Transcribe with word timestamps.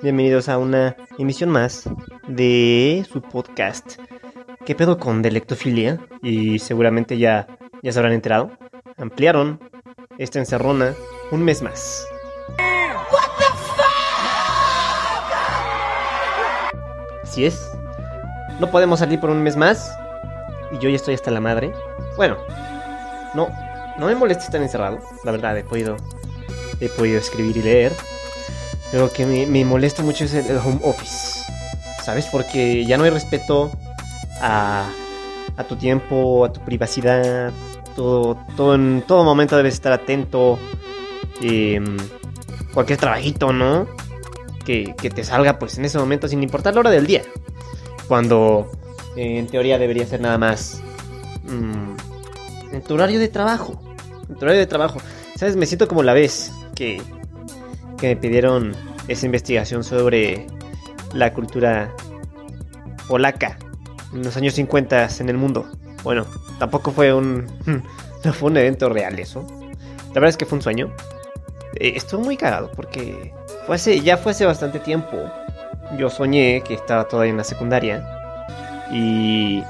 Bienvenidos 0.00 0.48
a 0.48 0.58
una 0.58 0.96
emisión 1.18 1.50
más 1.50 1.90
de 2.28 3.04
su 3.10 3.20
podcast. 3.20 3.98
¿Qué 4.64 4.76
pedo 4.76 4.96
con 4.96 5.22
Delectofilia? 5.22 5.98
Y 6.22 6.60
seguramente 6.60 7.18
ya, 7.18 7.48
ya 7.82 7.90
se 7.90 7.98
habrán 7.98 8.12
enterado. 8.14 8.52
Ampliaron 8.96 9.58
esta 10.16 10.38
encerrona 10.38 10.94
un 11.32 11.42
mes 11.42 11.62
más. 11.62 12.06
Así 17.24 17.44
es. 17.44 17.68
No 18.60 18.70
podemos 18.70 19.00
salir 19.00 19.18
por 19.18 19.30
un 19.30 19.42
mes 19.42 19.56
más. 19.56 19.92
Y 20.70 20.78
yo 20.78 20.88
ya 20.88 20.96
estoy 20.96 21.14
hasta 21.14 21.32
la 21.32 21.40
madre. 21.40 21.72
Bueno, 22.16 22.36
no, 23.34 23.48
no 23.98 24.06
me 24.06 24.14
molesta 24.14 24.44
estar 24.44 24.62
encerrado. 24.62 25.00
La 25.24 25.32
verdad, 25.32 25.58
he 25.58 25.64
podido, 25.64 25.96
he 26.78 26.88
podido 26.88 27.18
escribir 27.18 27.56
y 27.56 27.62
leer. 27.62 27.92
Pero 28.90 29.10
que 29.12 29.26
me, 29.26 29.46
me 29.46 29.64
molesta 29.64 30.02
mucho 30.02 30.24
es 30.24 30.34
el, 30.34 30.56
home 30.58 30.80
office. 30.82 31.44
¿Sabes? 32.02 32.26
Porque 32.26 32.84
ya 32.86 32.96
no 32.96 33.04
hay 33.04 33.10
respeto 33.10 33.70
a, 34.40 34.88
a 35.56 35.64
tu 35.64 35.76
tiempo, 35.76 36.44
a 36.44 36.52
tu 36.52 36.60
privacidad. 36.60 37.52
Todo, 37.94 38.38
todo 38.56 38.74
en 38.74 39.02
todo 39.06 39.24
momento 39.24 39.56
debes 39.56 39.74
estar 39.74 39.92
atento. 39.92 40.58
Eh, 41.42 41.80
cualquier 42.72 42.98
trabajito, 42.98 43.52
¿no? 43.52 43.86
Que, 44.64 44.94
que, 45.00 45.10
te 45.10 45.24
salga 45.24 45.58
pues 45.58 45.78
en 45.78 45.84
ese 45.84 45.98
momento 45.98 46.28
sin 46.28 46.42
importar 46.42 46.74
la 46.74 46.80
hora 46.80 46.90
del 46.90 47.06
día. 47.06 47.22
Cuando 48.06 48.70
en 49.16 49.46
teoría 49.46 49.78
debería 49.78 50.06
ser 50.06 50.20
nada 50.20 50.38
más 50.38 50.80
mmm, 51.44 51.94
en 52.72 52.82
tu 52.82 52.94
horario 52.94 53.18
de 53.18 53.28
trabajo. 53.28 53.80
En 54.28 54.36
tu 54.36 54.44
horario 54.44 54.60
de 54.60 54.66
trabajo. 54.66 55.00
¿Sabes? 55.36 55.56
Me 55.56 55.66
siento 55.66 55.88
como 55.88 56.02
la 56.02 56.12
vez 56.12 56.52
que, 56.74 57.02
que 57.98 58.08
me 58.08 58.16
pidieron 58.16 58.74
esa 59.08 59.26
investigación 59.26 59.84
sobre 59.84 60.46
la 61.12 61.32
cultura 61.32 61.92
polaca 63.08 63.58
en 64.12 64.22
los 64.22 64.36
años 64.36 64.54
50 64.54 65.08
en 65.20 65.28
el 65.28 65.36
mundo. 65.36 65.66
Bueno, 66.02 66.26
tampoco 66.58 66.90
fue 66.92 67.12
un. 67.12 67.46
No 68.24 68.32
fue 68.32 68.50
un 68.50 68.56
evento 68.56 68.88
real 68.88 69.16
eso. 69.20 69.46
La 70.08 70.14
verdad 70.14 70.30
es 70.30 70.36
que 70.36 70.44
fue 70.44 70.56
un 70.58 70.62
sueño. 70.62 70.92
Eh, 71.76 71.92
estuvo 71.94 72.20
muy 72.20 72.36
cagado 72.36 72.72
porque 72.74 73.32
fue 73.64 73.76
hace, 73.76 74.00
ya 74.00 74.16
fue 74.16 74.32
hace 74.32 74.44
bastante 74.44 74.80
tiempo. 74.80 75.16
Yo 75.96 76.10
soñé 76.10 76.64
que 76.66 76.74
estaba 76.74 77.06
todavía 77.06 77.30
en 77.30 77.36
la 77.36 77.44
secundaria. 77.44 78.04
Y. 78.90 79.62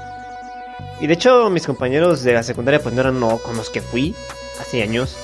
Y 0.99 1.05
de 1.05 1.13
hecho, 1.13 1.51
mis 1.51 1.67
compañeros 1.67 2.23
de 2.23 2.33
la 2.33 2.41
secundaria, 2.41 2.81
pues 2.81 2.95
no 2.95 3.01
eran 3.01 3.19
no 3.19 3.37
con 3.37 3.55
los 3.55 3.69
que 3.69 3.81
fui 3.81 4.15
hace 4.59 4.81
años. 4.81 5.15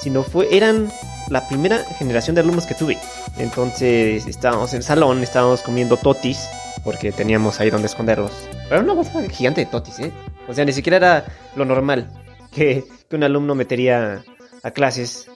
Sino 0.00 0.22
fue, 0.22 0.48
eran 0.56 0.90
la 1.32 1.48
primera 1.48 1.78
generación 1.78 2.34
de 2.34 2.42
alumnos 2.42 2.66
que 2.66 2.74
tuve. 2.74 2.98
Entonces 3.38 4.26
estábamos 4.26 4.74
en 4.74 4.82
salón, 4.82 5.22
estábamos 5.22 5.62
comiendo 5.62 5.96
totis, 5.96 6.46
porque 6.84 7.10
teníamos 7.10 7.58
ahí 7.58 7.70
donde 7.70 7.86
esconderlos. 7.86 8.32
Pero 8.68 8.74
era 8.74 8.84
una 8.84 8.92
bolsa 8.92 9.20
gigante 9.30 9.62
de 9.62 9.66
totis, 9.66 9.98
¿eh? 10.00 10.12
O 10.46 10.52
sea, 10.52 10.64
ni 10.66 10.72
siquiera 10.72 10.98
era 10.98 11.24
lo 11.56 11.64
normal 11.64 12.10
que, 12.52 12.84
que 13.08 13.16
un 13.16 13.24
alumno 13.24 13.54
metería 13.54 14.22
a 14.62 14.70
clases. 14.72 15.30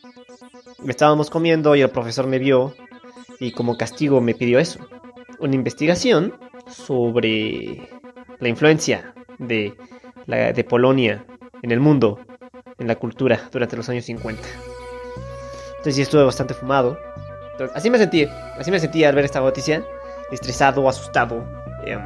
Me 0.82 0.90
estábamos 0.90 1.30
comiendo 1.30 1.74
y 1.74 1.80
el 1.80 1.88
profesor 1.88 2.26
me 2.26 2.38
vio 2.38 2.74
y 3.40 3.52
como 3.52 3.78
castigo 3.78 4.20
me 4.20 4.34
pidió 4.34 4.58
eso. 4.58 4.86
Una 5.38 5.54
investigación 5.54 6.34
sobre 6.68 7.88
la 8.38 8.48
influencia 8.48 9.14
de, 9.38 9.74
la, 10.26 10.52
de 10.52 10.64
Polonia 10.64 11.24
en 11.62 11.70
el 11.70 11.80
mundo, 11.80 12.20
en 12.78 12.86
la 12.86 12.96
cultura, 12.96 13.48
durante 13.50 13.76
los 13.76 13.88
años 13.88 14.04
50. 14.04 14.42
Entonces 15.86 15.98
sí 15.98 16.02
estuve 16.02 16.24
bastante 16.24 16.52
fumado. 16.52 16.98
Entonces, 17.52 17.76
así 17.76 17.90
me 17.90 17.98
sentí, 17.98 18.28
así 18.58 18.72
me 18.72 18.80
sentí 18.80 19.04
al 19.04 19.14
ver 19.14 19.24
esta 19.24 19.38
noticia. 19.38 19.86
Estresado, 20.32 20.88
asustado, 20.88 21.44
eh, 21.86 21.96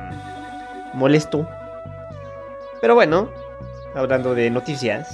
molesto. 0.93 1.49
Pero 2.83 2.95
bueno, 2.95 3.31
hablando 3.95 4.35
de 4.35 4.51
noticias. 4.51 5.09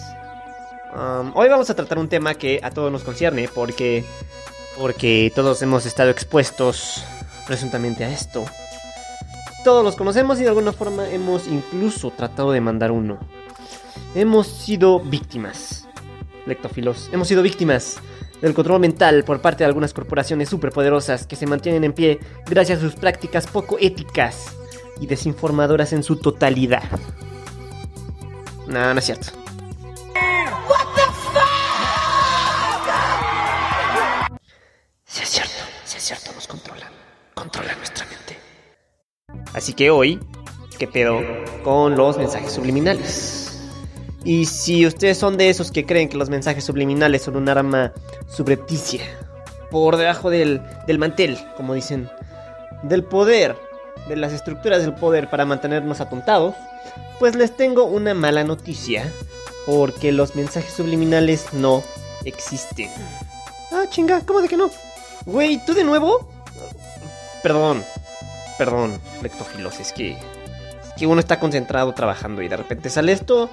Um, 0.92 1.30
hoy 1.36 1.48
vamos 1.48 1.70
a 1.70 1.76
tratar 1.76 1.98
un 1.98 2.08
tema 2.08 2.34
que 2.34 2.58
a 2.60 2.72
todos 2.72 2.90
nos 2.90 3.04
concierne 3.04 3.48
porque 3.54 4.04
porque 4.76 5.30
todos 5.32 5.62
hemos 5.62 5.86
estado 5.86 6.10
expuestos 6.10 7.04
presuntamente 7.46 8.04
a 8.04 8.10
esto. 8.10 8.44
Todos 9.62 9.84
los 9.84 9.94
conocemos 9.94 10.40
y 10.40 10.42
de 10.42 10.48
alguna 10.48 10.72
forma 10.72 11.08
hemos 11.08 11.46
incluso 11.46 12.10
tratado 12.10 12.50
de 12.50 12.60
mandar 12.60 12.90
uno. 12.90 13.20
Hemos 14.16 14.48
sido 14.48 14.98
víctimas, 14.98 15.86
lectofilos. 16.46 17.10
Hemos 17.12 17.28
sido 17.28 17.44
víctimas 17.44 18.00
del 18.40 18.54
control 18.54 18.80
mental 18.80 19.24
por 19.24 19.40
parte 19.40 19.64
de 19.64 19.68
algunas 19.68 19.92
corporaciones 19.92 20.48
superpoderosas 20.48 21.26
que 21.26 21.36
se 21.36 21.46
mantienen 21.46 21.84
en 21.84 21.92
pie 21.92 22.20
gracias 22.46 22.78
a 22.78 22.82
sus 22.82 22.94
prácticas 22.94 23.46
poco 23.46 23.76
éticas 23.80 24.56
y 25.00 25.06
desinformadoras 25.06 25.92
en 25.92 26.02
su 26.02 26.16
totalidad. 26.16 26.84
No, 28.66 28.92
no 28.92 28.98
es 28.98 29.04
cierto. 29.04 29.28
Sí 35.04 35.22
es 35.22 35.28
cierto, 35.28 35.54
sí 35.84 35.96
es 35.96 36.02
cierto, 36.02 36.32
nos 36.34 36.46
controlan. 36.46 36.90
Controlan 37.34 37.78
nuestra 37.78 38.06
mente. 38.06 38.38
Así 39.54 39.72
que 39.72 39.90
hoy, 39.90 40.20
¿qué 40.78 40.86
pedo 40.86 41.20
con 41.62 41.96
los 41.96 42.18
mensajes 42.18 42.52
subliminales? 42.52 43.45
Y 44.26 44.46
si 44.46 44.84
ustedes 44.84 45.16
son 45.18 45.36
de 45.36 45.48
esos 45.50 45.70
que 45.70 45.86
creen 45.86 46.08
que 46.08 46.16
los 46.16 46.30
mensajes 46.30 46.64
subliminales 46.64 47.22
son 47.22 47.36
un 47.36 47.48
arma 47.48 47.92
subrepticia, 48.26 49.02
por 49.70 49.96
debajo 49.96 50.30
del, 50.30 50.60
del 50.88 50.98
mantel, 50.98 51.38
como 51.56 51.74
dicen, 51.74 52.10
del 52.82 53.04
poder, 53.04 53.54
de 54.08 54.16
las 54.16 54.32
estructuras 54.32 54.82
del 54.82 54.94
poder 54.94 55.30
para 55.30 55.44
mantenernos 55.44 56.00
atontados, 56.00 56.56
pues 57.20 57.36
les 57.36 57.56
tengo 57.56 57.84
una 57.84 58.14
mala 58.14 58.42
noticia, 58.42 59.12
porque 59.64 60.10
los 60.10 60.34
mensajes 60.34 60.72
subliminales 60.72 61.46
no 61.52 61.84
existen. 62.24 62.90
Ah, 63.70 63.84
chinga, 63.90 64.22
¿cómo 64.22 64.42
de 64.42 64.48
que 64.48 64.56
no? 64.56 64.72
Güey, 65.24 65.64
¿tú 65.64 65.72
de 65.72 65.84
nuevo? 65.84 66.28
Perdón, 67.44 67.84
perdón, 68.58 69.00
lectofilos, 69.22 69.78
es 69.78 69.92
que, 69.92 70.14
es 70.14 70.92
que 70.98 71.06
uno 71.06 71.20
está 71.20 71.38
concentrado 71.38 71.94
trabajando 71.94 72.42
y 72.42 72.48
de 72.48 72.56
repente 72.56 72.90
sale 72.90 73.12
esto 73.12 73.50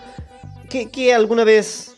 que, 0.73 1.13
alguna 1.13 1.43
vez, 1.43 1.95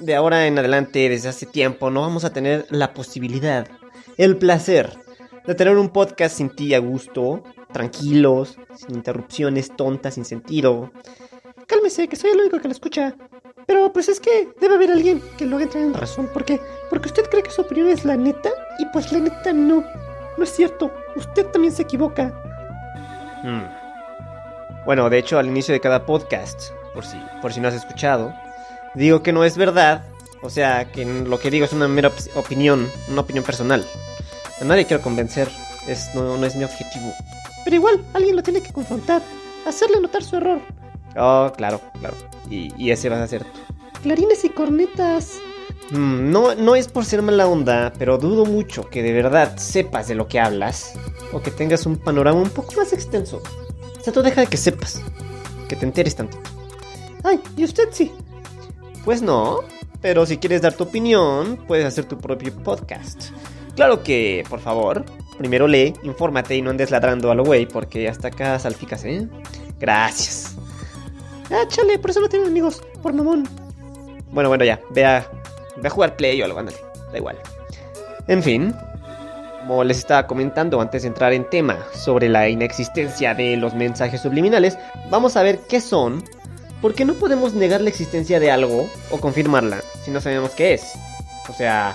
de 0.00 0.16
ahora 0.16 0.46
en 0.46 0.58
adelante, 0.58 1.08
desde 1.08 1.28
hace 1.28 1.46
tiempo, 1.46 1.90
no 1.90 2.00
vamos 2.00 2.24
a 2.24 2.32
tener 2.32 2.66
la 2.70 2.92
posibilidad, 2.92 3.68
el 4.16 4.36
placer 4.36 4.98
de 5.46 5.54
tener 5.54 5.76
un 5.78 5.90
podcast 5.90 6.36
sin 6.36 6.50
ti 6.50 6.74
a 6.74 6.80
gusto, 6.80 7.44
tranquilos, 7.72 8.58
sin 8.74 8.96
interrupciones 8.96 9.74
tontas, 9.76 10.14
sin 10.14 10.24
sentido. 10.24 10.90
Cálmese, 11.66 12.08
que 12.08 12.16
soy 12.16 12.30
el 12.30 12.40
único 12.40 12.58
que 12.58 12.68
lo 12.68 12.72
escucha. 12.72 13.14
Pero 13.66 13.92
pues 13.92 14.08
es 14.08 14.18
que 14.18 14.48
debe 14.60 14.74
haber 14.74 14.90
alguien 14.90 15.22
que 15.36 15.46
lo 15.46 15.60
entre 15.60 15.82
en 15.82 15.94
razón. 15.94 16.28
¿Por 16.32 16.44
qué? 16.44 16.60
Porque 16.90 17.08
usted 17.08 17.28
cree 17.30 17.42
que 17.42 17.50
su 17.50 17.60
opinión 17.60 17.88
es 17.88 18.04
la 18.04 18.16
neta 18.16 18.50
y 18.78 18.86
pues 18.92 19.12
la 19.12 19.20
neta 19.20 19.52
no. 19.52 19.84
No 20.36 20.44
es 20.44 20.50
cierto. 20.50 20.90
Usted 21.14 21.46
también 21.46 21.72
se 21.72 21.82
equivoca. 21.82 22.32
Hmm. 23.44 23.77
Bueno, 24.88 25.10
de 25.10 25.18
hecho, 25.18 25.38
al 25.38 25.48
inicio 25.48 25.74
de 25.74 25.80
cada 25.80 26.06
podcast, 26.06 26.70
por 26.94 27.04
si, 27.04 27.18
por 27.42 27.52
si 27.52 27.60
no 27.60 27.68
has 27.68 27.74
escuchado, 27.74 28.32
digo 28.94 29.22
que 29.22 29.34
no 29.34 29.44
es 29.44 29.58
verdad. 29.58 30.06
O 30.40 30.48
sea, 30.48 30.90
que 30.90 31.04
lo 31.04 31.38
que 31.38 31.50
digo 31.50 31.66
es 31.66 31.74
una 31.74 31.88
mera 31.88 32.08
op 32.08 32.14
opinión, 32.36 32.90
una 33.10 33.20
opinión 33.20 33.44
personal. 33.44 33.84
A 34.58 34.64
nadie 34.64 34.86
quiero 34.86 35.02
convencer, 35.02 35.50
es, 35.86 36.14
no, 36.14 36.38
no 36.38 36.46
es 36.46 36.56
mi 36.56 36.64
objetivo. 36.64 37.12
Pero 37.64 37.76
igual, 37.76 38.02
alguien 38.14 38.34
lo 38.34 38.42
tiene 38.42 38.62
que 38.62 38.72
confrontar, 38.72 39.20
hacerle 39.66 40.00
notar 40.00 40.24
su 40.24 40.36
error. 40.36 40.62
Oh, 41.18 41.52
claro, 41.54 41.82
claro. 42.00 42.16
Y, 42.48 42.72
y 42.82 42.90
ese 42.90 43.10
vas 43.10 43.20
a 43.20 43.28
ser 43.28 43.44
tú. 43.44 43.60
Clarines 44.02 44.42
y 44.46 44.48
cornetas. 44.48 45.38
Mm, 45.90 46.30
no, 46.30 46.54
no 46.54 46.74
es 46.76 46.88
por 46.88 47.04
ser 47.04 47.20
mala 47.20 47.46
onda, 47.46 47.92
pero 47.98 48.16
dudo 48.16 48.46
mucho 48.46 48.88
que 48.88 49.02
de 49.02 49.12
verdad 49.12 49.58
sepas 49.58 50.08
de 50.08 50.14
lo 50.14 50.28
que 50.28 50.40
hablas 50.40 50.94
o 51.34 51.42
que 51.42 51.50
tengas 51.50 51.84
un 51.84 51.98
panorama 51.98 52.40
un 52.40 52.48
poco 52.48 52.72
más 52.72 52.94
extenso. 52.94 53.42
O 53.98 54.02
sea, 54.02 54.12
tú 54.12 54.22
deja 54.22 54.42
de 54.42 54.46
que 54.46 54.56
sepas, 54.56 55.02
que 55.68 55.76
te 55.76 55.84
enteres 55.84 56.16
tanto. 56.16 56.38
Ay, 57.24 57.40
¿y 57.56 57.64
usted 57.64 57.88
sí? 57.90 58.12
Pues 59.04 59.22
no, 59.22 59.60
pero 60.00 60.26
si 60.26 60.38
quieres 60.38 60.62
dar 60.62 60.74
tu 60.74 60.84
opinión, 60.84 61.58
puedes 61.66 61.84
hacer 61.84 62.04
tu 62.04 62.18
propio 62.18 62.54
podcast. 62.62 63.30
Claro 63.74 64.02
que, 64.02 64.44
por 64.48 64.60
favor, 64.60 65.04
primero 65.36 65.66
lee, 65.66 65.94
infórmate 66.02 66.56
y 66.56 66.62
no 66.62 66.70
andes 66.70 66.90
ladrando 66.90 67.30
a 67.30 67.34
lo 67.34 67.44
güey, 67.44 67.66
porque 67.66 68.08
hasta 68.08 68.28
acá 68.28 68.58
salpicas, 68.58 69.04
¿eh? 69.04 69.28
Gracias. 69.78 70.56
Ah, 71.50 71.64
chale, 71.68 71.98
por 71.98 72.10
eso 72.10 72.20
no 72.20 72.28
tengo 72.28 72.46
amigos, 72.46 72.82
por 73.02 73.12
mamón. 73.12 73.48
Bueno, 74.30 74.48
bueno, 74.48 74.64
ya, 74.64 74.80
ve 74.90 75.04
a, 75.04 75.30
ve 75.76 75.88
a 75.88 75.90
jugar 75.90 76.16
play 76.16 76.40
o 76.42 76.44
algo, 76.44 76.58
ándale, 76.58 76.78
da 77.12 77.18
igual. 77.18 77.38
En 78.26 78.42
fin, 78.42 78.74
como 79.60 79.84
les 79.84 79.98
estaba 79.98 80.26
comentando 80.26 80.80
antes 80.80 81.02
de 81.02 81.08
entrar 81.08 81.32
en 81.32 81.48
tema 81.48 81.78
sobre 81.92 82.28
la 82.28 82.48
inexistencia 82.48 83.34
de 83.34 83.56
los 83.56 83.74
mensajes 83.74 84.20
subliminales, 84.20 84.78
vamos 85.10 85.36
a 85.36 85.42
ver 85.42 85.60
qué 85.68 85.80
son, 85.80 86.22
porque 86.80 87.04
no 87.04 87.14
podemos 87.14 87.54
negar 87.54 87.80
la 87.80 87.88
existencia 87.88 88.40
de 88.40 88.50
algo 88.50 88.88
o 89.10 89.18
confirmarla 89.18 89.82
si 90.04 90.10
no 90.10 90.20
sabemos 90.20 90.52
qué 90.52 90.74
es. 90.74 90.94
O 91.48 91.52
sea, 91.52 91.94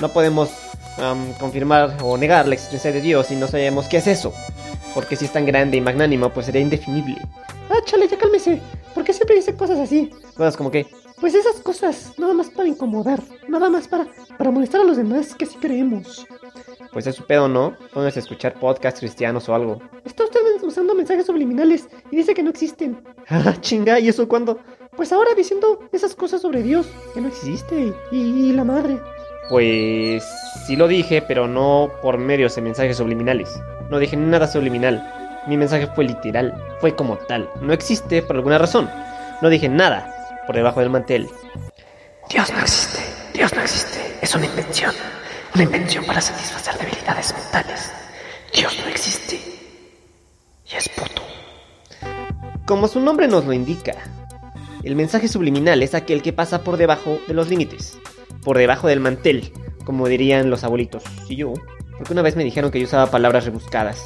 no 0.00 0.08
podemos 0.08 0.50
um, 0.98 1.32
confirmar 1.34 1.96
o 2.02 2.16
negar 2.16 2.48
la 2.48 2.54
existencia 2.54 2.92
de 2.92 3.00
Dios 3.00 3.26
si 3.26 3.36
no 3.36 3.46
sabemos 3.48 3.88
qué 3.88 3.98
es 3.98 4.06
eso. 4.06 4.32
Porque 4.94 5.16
si 5.16 5.24
es 5.24 5.32
tan 5.32 5.46
grande 5.46 5.76
y 5.76 5.80
magnánimo, 5.80 6.30
pues 6.30 6.46
sería 6.46 6.60
indefinible. 6.60 7.16
Ah, 7.70 7.78
chale, 7.84 8.08
ya 8.08 8.18
cálmese. 8.18 8.60
¿Por 8.94 9.04
qué 9.04 9.12
siempre 9.12 9.36
dice 9.36 9.54
cosas 9.54 9.78
así? 9.78 10.10
Cosas 10.36 10.56
como 10.56 10.70
que, 10.70 10.86
Pues 11.20 11.34
esas 11.34 11.60
cosas, 11.60 12.12
nada 12.18 12.34
más 12.34 12.50
para 12.50 12.68
incomodar, 12.68 13.22
nada 13.48 13.70
más 13.70 13.88
para, 13.88 14.06
para 14.36 14.50
molestar 14.50 14.82
a 14.82 14.84
los 14.84 14.96
demás 14.96 15.34
que 15.34 15.46
sí 15.46 15.56
creemos. 15.60 16.26
Pues 16.92 17.06
es 17.06 17.16
su 17.16 17.24
pedo, 17.24 17.48
¿no? 17.48 17.76
Pónganse 17.92 18.18
a 18.18 18.22
escuchar 18.22 18.54
podcasts 18.54 19.00
cristianos 19.00 19.48
o 19.48 19.54
algo. 19.54 19.80
Está 20.04 20.24
usted 20.24 20.40
usando 20.62 20.94
mensajes 20.94 21.26
subliminales 21.26 21.88
y 22.10 22.16
dice 22.16 22.34
que 22.34 22.42
no 22.42 22.50
existen. 22.50 23.02
Ah, 23.28 23.54
chinga, 23.60 23.98
¿y 23.98 24.08
eso 24.08 24.28
cuándo? 24.28 24.58
Pues 24.96 25.12
ahora 25.12 25.34
diciendo 25.34 25.80
esas 25.92 26.14
cosas 26.14 26.42
sobre 26.42 26.62
Dios, 26.62 26.86
que 27.14 27.20
no 27.20 27.28
existe, 27.28 27.94
y, 28.10 28.16
y 28.16 28.52
la 28.52 28.64
madre. 28.64 28.98
Pues 29.48 30.22
sí 30.66 30.76
lo 30.76 30.86
dije, 30.86 31.22
pero 31.26 31.48
no 31.48 31.90
por 32.02 32.18
medios 32.18 32.54
de 32.56 32.62
mensajes 32.62 32.98
subliminales. 32.98 33.48
No 33.90 33.98
dije 33.98 34.16
nada 34.16 34.46
subliminal. 34.46 35.02
Mi 35.46 35.56
mensaje 35.56 35.86
fue 35.94 36.04
literal, 36.04 36.54
fue 36.80 36.94
como 36.94 37.16
tal. 37.16 37.48
No 37.62 37.72
existe 37.72 38.22
por 38.22 38.36
alguna 38.36 38.58
razón. 38.58 38.90
No 39.40 39.48
dije 39.48 39.68
nada 39.68 40.14
por 40.46 40.54
debajo 40.56 40.80
del 40.80 40.90
mantel. 40.90 41.28
Dios 42.28 42.52
no 42.52 42.60
existe, 42.60 43.00
Dios 43.34 43.52
no 43.54 43.60
existe, 43.62 44.00
es 44.22 44.34
una 44.34 44.46
invención, 44.46 44.94
una 45.54 45.64
invención 45.64 46.04
para 46.04 46.20
satisfacer 46.20 46.76
debilidades 46.78 47.34
mentales. 47.34 47.92
Dios 48.54 48.74
no 48.80 48.86
existe. 48.88 49.40
Y 50.70 50.76
es 50.76 50.88
puto. 50.88 51.22
Como 52.66 52.88
su 52.88 53.00
nombre 53.00 53.28
nos 53.28 53.44
lo 53.44 53.52
indica, 53.52 53.94
el 54.82 54.96
mensaje 54.96 55.28
subliminal 55.28 55.82
es 55.82 55.94
aquel 55.94 56.22
que 56.22 56.32
pasa 56.32 56.62
por 56.62 56.76
debajo 56.76 57.18
de 57.28 57.34
los 57.34 57.48
límites, 57.48 57.98
por 58.42 58.56
debajo 58.56 58.88
del 58.88 59.00
mantel, 59.00 59.52
como 59.84 60.08
dirían 60.08 60.48
los 60.48 60.64
abuelitos. 60.64 61.02
Y 61.28 61.36
yo, 61.36 61.52
porque 61.98 62.14
una 62.14 62.22
vez 62.22 62.36
me 62.36 62.44
dijeron 62.44 62.70
que 62.70 62.80
yo 62.80 62.86
usaba 62.86 63.10
palabras 63.10 63.44
rebuscadas, 63.44 64.02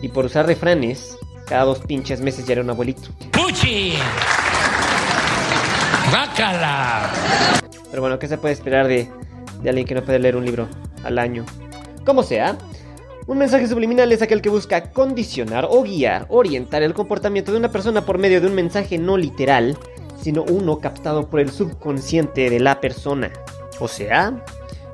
y 0.00 0.08
por 0.08 0.26
usar 0.26 0.46
refranes, 0.46 1.16
cada 1.46 1.64
dos 1.64 1.80
pinches 1.80 2.20
meses 2.20 2.46
ya 2.46 2.52
era 2.52 2.62
un 2.62 2.70
abuelito. 2.70 3.10
¡Puchi! 3.32 3.94
¡Bácala! 6.12 7.10
Pero 7.90 8.02
bueno, 8.02 8.18
¿qué 8.18 8.28
se 8.28 8.38
puede 8.38 8.54
esperar 8.54 8.86
de, 8.86 9.10
de 9.64 9.70
alguien 9.70 9.86
que 9.86 9.94
no 9.96 10.04
puede 10.04 10.20
leer 10.20 10.36
un 10.36 10.44
libro 10.44 10.68
al 11.02 11.18
año? 11.18 11.44
Como 12.04 12.22
sea, 12.22 12.56
un 13.26 13.38
mensaje 13.38 13.66
subliminal 13.66 14.12
es 14.12 14.20
aquel 14.20 14.42
que 14.42 14.50
busca 14.50 14.92
condicionar 14.92 15.66
o 15.70 15.82
guiar, 15.82 16.26
orientar 16.28 16.82
el 16.82 16.92
comportamiento 16.92 17.50
de 17.50 17.58
una 17.58 17.72
persona 17.72 18.04
por 18.04 18.18
medio 18.18 18.40
de 18.42 18.46
un 18.46 18.54
mensaje 18.54 18.98
no 18.98 19.16
literal, 19.16 19.78
sino 20.20 20.44
uno 20.44 20.78
captado 20.78 21.28
por 21.28 21.40
el 21.40 21.50
subconsciente 21.50 22.50
de 22.50 22.60
la 22.60 22.80
persona. 22.80 23.32
O 23.80 23.88
sea, 23.88 24.44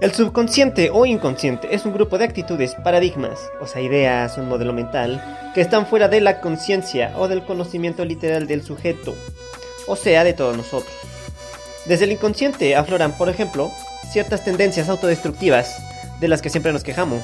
el 0.00 0.12
subconsciente 0.12 0.90
o 0.92 1.04
inconsciente 1.04 1.74
es 1.74 1.84
un 1.84 1.92
grupo 1.92 2.18
de 2.18 2.24
actitudes, 2.24 2.74
paradigmas, 2.84 3.38
o 3.60 3.66
sea, 3.66 3.82
ideas, 3.82 4.38
un 4.38 4.48
modelo 4.48 4.72
mental, 4.72 5.22
que 5.52 5.60
están 5.60 5.86
fuera 5.86 6.08
de 6.08 6.20
la 6.20 6.40
conciencia 6.40 7.12
o 7.18 7.26
del 7.26 7.44
conocimiento 7.44 8.04
literal 8.04 8.46
del 8.46 8.62
sujeto, 8.62 9.14
o 9.88 9.96
sea, 9.96 10.22
de 10.22 10.32
todos 10.32 10.56
nosotros. 10.56 10.94
Desde 11.84 12.04
el 12.04 12.12
inconsciente 12.12 12.76
afloran, 12.76 13.16
por 13.18 13.28
ejemplo, 13.28 13.70
ciertas 14.10 14.44
tendencias 14.44 14.88
autodestructivas 14.88 15.80
de 16.20 16.28
las 16.28 16.42
que 16.42 16.50
siempre 16.50 16.72
nos 16.72 16.82
quejamos. 16.82 17.22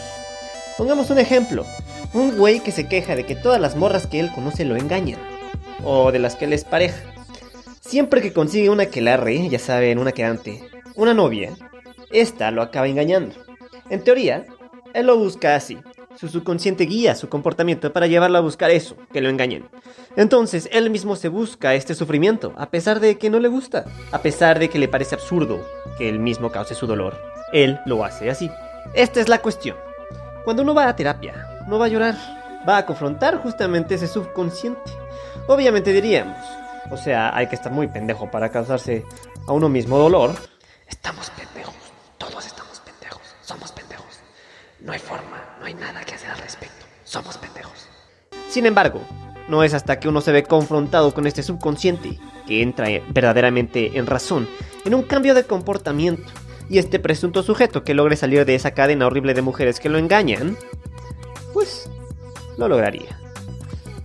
Pongamos 0.79 1.11
un 1.11 1.19
ejemplo, 1.19 1.65
un 2.13 2.37
güey 2.37 2.61
que 2.61 2.73
se 2.73 2.87
queja 2.87 3.17
de 3.17 3.25
que 3.25 3.35
todas 3.35 3.61
las 3.61 3.77
morras 3.77 4.07
que 4.07 4.21
él 4.21 4.31
conoce 4.33 4.65
lo 4.65 4.77
engañan, 4.77 5.19
o 5.83 6.13
de 6.13 6.19
las 6.19 6.37
que 6.37 6.45
él 6.45 6.53
es 6.53 6.65
pareja. 6.65 7.03
Siempre 7.81 8.23
que 8.23 8.33
consigue 8.33 8.71
una 8.71 8.87
que 8.87 9.01
larre, 9.01 9.49
ya 9.49 9.59
saben, 9.59 9.99
una 9.99 10.13
quedante, 10.13 10.63
una 10.95 11.15
novia, 11.15 11.53
esta 12.11 12.51
lo 12.51 12.63
acaba 12.63 12.89
engañando. 12.89 13.35
En 13.91 14.03
teoría, 14.03 14.45
él 14.95 15.07
lo 15.07 15.17
busca 15.17 15.55
así. 15.55 15.79
Su 16.19 16.29
subconsciente 16.29 16.85
guía 16.85 17.15
su 17.15 17.29
comportamiento 17.29 17.93
para 17.93 18.07
llevarlo 18.07 18.39
a 18.39 18.43
buscar 18.43 18.71
eso, 18.71 18.97
que 19.13 19.21
lo 19.21 19.29
engañen. 19.29 19.69
Entonces, 20.17 20.69
él 20.73 20.91
mismo 20.91 21.15
se 21.17 21.29
busca 21.29 21.75
este 21.75 21.95
sufrimiento, 21.95 22.55
a 22.57 22.71
pesar 22.71 23.01
de 23.01 23.19
que 23.19 23.31
no 23.31 23.39
le 23.39 23.49
gusta, 23.49 23.85
a 24.13 24.23
pesar 24.23 24.59
de 24.59 24.71
que 24.71 24.79
le 24.79 24.89
parece 24.89 25.15
absurdo 25.15 25.67
que 25.99 26.09
él 26.09 26.19
mismo 26.19 26.51
cause 26.51 26.75
su 26.75 26.87
dolor. 26.87 27.21
Él 27.53 27.79
lo 27.87 28.05
hace 28.05 28.31
así. 28.31 28.51
Esta 28.95 29.21
es 29.21 29.29
la 29.29 29.41
cuestión. 29.41 29.77
Cuando 30.45 30.63
uno 30.63 30.75
va 30.75 30.89
a 30.89 30.97
terapia, 30.97 31.65
no 31.67 31.79
va 31.79 31.87
a 31.87 31.89
llorar, 31.89 32.17
va 32.67 32.79
a 32.79 32.87
confrontar 32.87 33.43
justamente 33.43 33.97
ese 33.97 34.09
subconsciente. 34.09 34.91
Obviamente 35.49 35.93
diríamos, 35.93 36.39
o 36.91 36.97
sea, 36.97 37.37
hay 37.37 37.49
que 37.49 37.57
estar 37.57 37.73
muy 37.73 37.89
pendejo 37.89 38.31
para 38.31 38.51
causarse 38.51 39.05
a 39.47 39.53
uno 39.53 39.69
mismo 39.69 39.99
dolor. 39.99 40.35
Estamos 40.89 41.31
pendejos, 41.31 41.75
todos 42.19 42.47
estamos 42.47 42.81
pendejos, 42.81 43.23
somos 43.43 43.73
pendejos. 43.73 44.21
No 44.81 44.93
hay 44.93 44.99
forma, 44.99 45.57
no 45.61 45.67
hay 45.67 45.75
nada 45.75 46.05
que 46.05 46.15
hacer 46.15 46.31
al 46.31 46.39
respecto, 46.39 46.85
somos 47.17 47.39
pendejos. 47.39 47.89
Sin 48.49 48.67
embargo, 48.67 49.01
no 49.49 49.63
es 49.63 49.75
hasta 49.75 49.99
que 49.99 50.09
uno 50.09 50.21
se 50.21 50.33
ve 50.33 50.43
confrontado 50.43 51.15
con 51.15 51.27
este 51.27 51.43
subconsciente 51.43 52.19
que 52.47 52.63
entra 52.63 52.89
verdaderamente 53.09 53.99
en 53.99 54.07
razón, 54.07 54.49
en 54.85 54.95
un 54.95 55.03
cambio 55.03 55.35
de 55.35 55.45
comportamiento, 55.45 56.31
y 56.69 56.79
este 56.79 56.99
presunto 56.99 57.43
sujeto 57.43 57.85
que 57.85 57.95
logre 57.95 58.17
salir 58.17 58.45
de 58.45 58.55
esa 58.55 58.73
cadena 58.73 59.07
horrible 59.07 59.35
de 59.35 59.43
mujeres 59.43 59.81
que 59.81 59.89
lo 59.89 59.99
engañan, 59.99 60.57
pues 61.53 61.89
lo 62.59 62.69
lograría. 62.69 63.19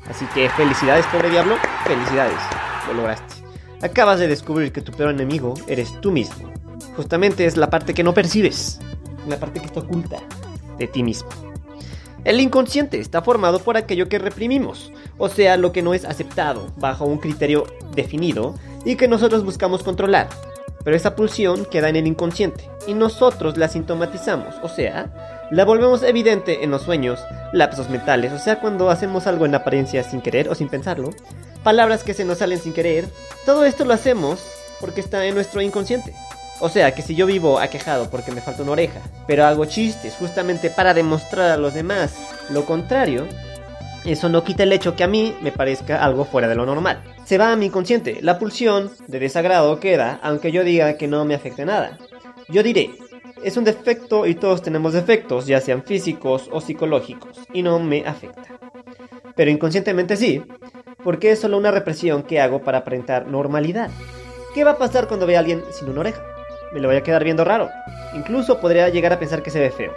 Así 0.09 0.25
que 0.33 0.49
felicidades, 0.49 1.05
pobre 1.07 1.29
diablo, 1.29 1.55
felicidades, 1.83 2.39
lo 2.87 2.93
lograste. 2.93 3.35
Acabas 3.81 4.19
de 4.19 4.27
descubrir 4.27 4.71
que 4.71 4.81
tu 4.81 4.91
peor 4.91 5.09
enemigo 5.09 5.55
eres 5.67 5.99
tú 6.01 6.11
mismo. 6.11 6.51
Justamente 6.95 7.45
es 7.45 7.57
la 7.57 7.69
parte 7.69 7.93
que 7.93 8.03
no 8.03 8.13
percibes, 8.13 8.79
la 9.27 9.39
parte 9.39 9.59
que 9.59 9.65
está 9.65 9.79
oculta 9.79 10.17
de 10.77 10.87
ti 10.87 11.03
mismo. 11.03 11.50
El 12.23 12.39
inconsciente 12.39 12.99
está 12.99 13.23
formado 13.23 13.59
por 13.59 13.77
aquello 13.77 14.07
que 14.07 14.19
reprimimos, 14.19 14.93
o 15.17 15.27
sea, 15.27 15.57
lo 15.57 15.71
que 15.71 15.81
no 15.81 15.95
es 15.95 16.05
aceptado 16.05 16.67
bajo 16.77 17.05
un 17.05 17.17
criterio 17.17 17.65
definido 17.95 18.53
y 18.85 18.95
que 18.95 19.07
nosotros 19.07 19.43
buscamos 19.43 19.81
controlar. 19.81 20.29
Pero 20.83 20.95
esa 20.95 21.15
pulsión 21.15 21.65
queda 21.65 21.89
en 21.89 21.95
el 21.95 22.05
inconsciente 22.05 22.69
y 22.85 22.93
nosotros 22.93 23.57
la 23.57 23.67
sintomatizamos, 23.67 24.53
o 24.61 24.69
sea, 24.69 25.47
la 25.49 25.65
volvemos 25.65 26.03
evidente 26.03 26.63
en 26.63 26.69
los 26.69 26.83
sueños, 26.83 27.19
lapsos 27.53 27.89
mentales, 27.89 28.31
o 28.33 28.39
sea, 28.39 28.59
cuando 28.59 28.91
hacemos 28.91 29.25
algo 29.25 29.47
en 29.47 29.55
apariencia 29.55 30.03
sin 30.03 30.21
querer 30.21 30.47
o 30.49 30.55
sin 30.55 30.69
pensarlo, 30.69 31.09
palabras 31.63 32.03
que 32.03 32.13
se 32.13 32.25
nos 32.25 32.37
salen 32.37 32.59
sin 32.59 32.73
querer, 32.73 33.07
todo 33.47 33.65
esto 33.65 33.83
lo 33.83 33.93
hacemos 33.93 34.43
porque 34.79 35.01
está 35.01 35.25
en 35.25 35.33
nuestro 35.33 35.61
inconsciente. 35.61 36.13
O 36.61 36.69
sea, 36.69 36.93
que 36.93 37.01
si 37.01 37.15
yo 37.15 37.25
vivo 37.25 37.59
aquejado 37.59 38.09
porque 38.09 38.31
me 38.31 38.39
falta 38.39 38.61
una 38.61 38.73
oreja, 38.73 39.01
pero 39.27 39.45
hago 39.45 39.65
chistes 39.65 40.15
justamente 40.15 40.69
para 40.69 40.93
demostrar 40.93 41.49
a 41.49 41.57
los 41.57 41.73
demás 41.73 42.13
lo 42.51 42.65
contrario, 42.65 43.25
eso 44.05 44.29
no 44.29 44.43
quita 44.43 44.63
el 44.63 44.71
hecho 44.71 44.95
que 44.95 45.03
a 45.03 45.07
mí 45.07 45.35
me 45.41 45.51
parezca 45.51 46.03
algo 46.03 46.23
fuera 46.23 46.47
de 46.47 46.55
lo 46.55 46.67
normal. 46.67 47.03
Se 47.25 47.39
va 47.39 47.51
a 47.51 47.55
mi 47.55 47.65
inconsciente, 47.65 48.19
la 48.21 48.37
pulsión 48.37 48.91
de 49.07 49.19
desagrado 49.19 49.79
queda, 49.79 50.19
aunque 50.21 50.51
yo 50.51 50.63
diga 50.63 50.97
que 50.97 51.07
no 51.07 51.25
me 51.25 51.33
afecte 51.33 51.65
nada. 51.65 51.97
Yo 52.47 52.61
diré, 52.61 52.91
es 53.43 53.57
un 53.57 53.63
defecto 53.63 54.27
y 54.27 54.35
todos 54.35 54.61
tenemos 54.61 54.93
defectos, 54.93 55.47
ya 55.47 55.61
sean 55.61 55.83
físicos 55.83 56.47
o 56.51 56.61
psicológicos, 56.61 57.39
y 57.53 57.63
no 57.63 57.79
me 57.79 58.05
afecta. 58.05 58.59
Pero 59.35 59.49
inconscientemente 59.49 60.15
sí, 60.15 60.43
porque 61.03 61.31
es 61.31 61.39
solo 61.39 61.57
una 61.57 61.71
represión 61.71 62.21
que 62.21 62.39
hago 62.39 62.61
para 62.61 62.79
aparentar 62.79 63.25
normalidad. 63.27 63.89
¿Qué 64.53 64.63
va 64.63 64.71
a 64.71 64.77
pasar 64.77 65.07
cuando 65.07 65.25
vea 65.25 65.37
a 65.37 65.41
alguien 65.41 65.63
sin 65.71 65.89
una 65.89 66.01
oreja? 66.01 66.30
Me 66.73 66.79
lo 66.79 66.87
voy 66.87 66.97
a 66.97 67.03
quedar 67.03 67.23
viendo 67.23 67.43
raro. 67.43 67.69
Incluso 68.13 68.59
podría 68.59 68.87
llegar 68.89 69.11
a 69.11 69.19
pensar 69.19 69.43
que 69.43 69.51
se 69.51 69.59
ve 69.59 69.71
feo, 69.71 69.93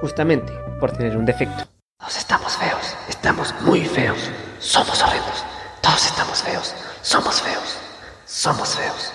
justamente 0.00 0.52
por 0.80 0.90
tener 0.90 1.16
un 1.16 1.24
defecto. 1.24 1.64
Todos 1.98 2.16
estamos 2.18 2.56
feos, 2.56 2.96
estamos 3.08 3.54
muy 3.62 3.84
feos, 3.84 4.18
somos 4.58 5.00
horrendos. 5.02 5.44
Todos 5.80 6.04
estamos 6.04 6.42
feos, 6.42 6.74
somos 7.02 7.40
feos, 7.40 7.78
somos 8.24 8.76
feos. 8.76 9.12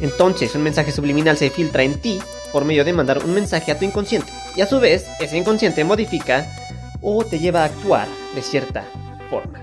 Entonces 0.00 0.54
un 0.54 0.62
mensaje 0.62 0.92
subliminal 0.92 1.36
se 1.36 1.50
filtra 1.50 1.82
en 1.82 2.00
ti 2.00 2.20
por 2.52 2.64
medio 2.64 2.84
de 2.84 2.92
mandar 2.92 3.24
un 3.24 3.34
mensaje 3.34 3.72
a 3.72 3.78
tu 3.78 3.84
inconsciente. 3.84 4.32
Y 4.54 4.60
a 4.60 4.66
su 4.66 4.78
vez, 4.78 5.08
ese 5.18 5.36
inconsciente 5.36 5.82
modifica 5.82 6.46
o 7.02 7.24
te 7.24 7.40
lleva 7.40 7.62
a 7.62 7.66
actuar 7.66 8.06
de 8.34 8.42
cierta 8.42 8.84
forma. 9.28 9.60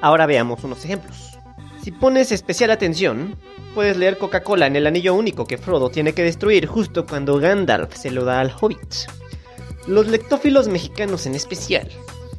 Ahora 0.00 0.26
veamos 0.26 0.64
unos 0.64 0.84
ejemplos. 0.84 1.38
Si 1.82 1.92
pones 1.92 2.32
especial 2.32 2.72
atención, 2.72 3.36
puedes 3.74 3.96
leer 3.96 4.18
Coca-Cola 4.18 4.66
en 4.66 4.76
el 4.76 4.86
anillo 4.86 5.14
único 5.14 5.46
que 5.46 5.58
Frodo 5.58 5.90
tiene 5.90 6.12
que 6.12 6.22
destruir 6.22 6.66
justo 6.66 7.06
cuando 7.06 7.38
Gandalf 7.38 7.94
se 7.94 8.10
lo 8.10 8.24
da 8.24 8.40
al 8.40 8.52
Hobbit. 8.58 8.94
Los 9.86 10.06
lectófilos 10.06 10.68
mexicanos 10.68 11.26
en 11.26 11.34
especial, 11.34 11.88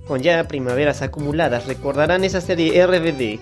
con 0.08 0.22
ya 0.22 0.48
primaveras 0.48 1.02
acumuladas, 1.02 1.66
recordarán 1.66 2.24
esa 2.24 2.42
serie 2.42 2.86
RBD, 2.86 3.40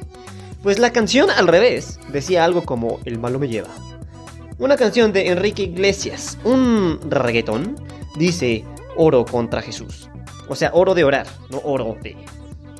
pues 0.63 0.79
la 0.79 0.91
canción 0.91 1.29
al 1.29 1.47
revés 1.47 1.99
decía 2.09 2.45
algo 2.45 2.63
como 2.63 2.99
El 3.05 3.19
malo 3.19 3.39
me 3.39 3.47
lleva. 3.47 3.69
Una 4.57 4.77
canción 4.77 5.11
de 5.11 5.29
Enrique 5.29 5.63
Iglesias, 5.63 6.37
un 6.43 6.99
reggaetón, 7.09 7.75
dice 8.15 8.63
oro 8.95 9.25
contra 9.25 9.61
Jesús. 9.61 10.09
O 10.47 10.55
sea, 10.55 10.71
oro 10.73 10.93
de 10.93 11.03
orar, 11.03 11.27
no 11.49 11.59
oro 11.63 11.97
de, 12.01 12.15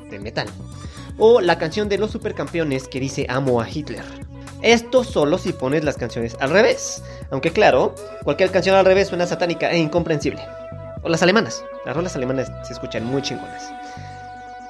de 0.09 0.19
metal. 0.19 0.47
O 1.17 1.41
la 1.41 1.57
canción 1.57 1.89
de 1.89 1.97
los 1.97 2.11
supercampeones 2.11 2.87
que 2.87 2.99
dice 2.99 3.25
amo 3.29 3.61
a 3.61 3.69
Hitler. 3.69 4.03
Esto 4.61 5.03
solo 5.03 5.37
si 5.37 5.53
pones 5.53 5.83
las 5.83 5.97
canciones 5.97 6.35
al 6.39 6.51
revés. 6.51 7.01
Aunque 7.31 7.51
claro, 7.51 7.95
cualquier 8.23 8.51
canción 8.51 8.75
al 8.75 8.85
revés 8.85 9.07
suena 9.07 9.25
satánica 9.25 9.71
e 9.71 9.77
incomprensible. 9.77 10.41
O 11.01 11.09
las 11.09 11.23
alemanas. 11.23 11.63
Las 11.85 11.95
rolas 11.95 12.15
alemanas 12.15 12.51
se 12.67 12.73
escuchan 12.73 13.05
muy 13.05 13.21
chingonas. 13.23 13.63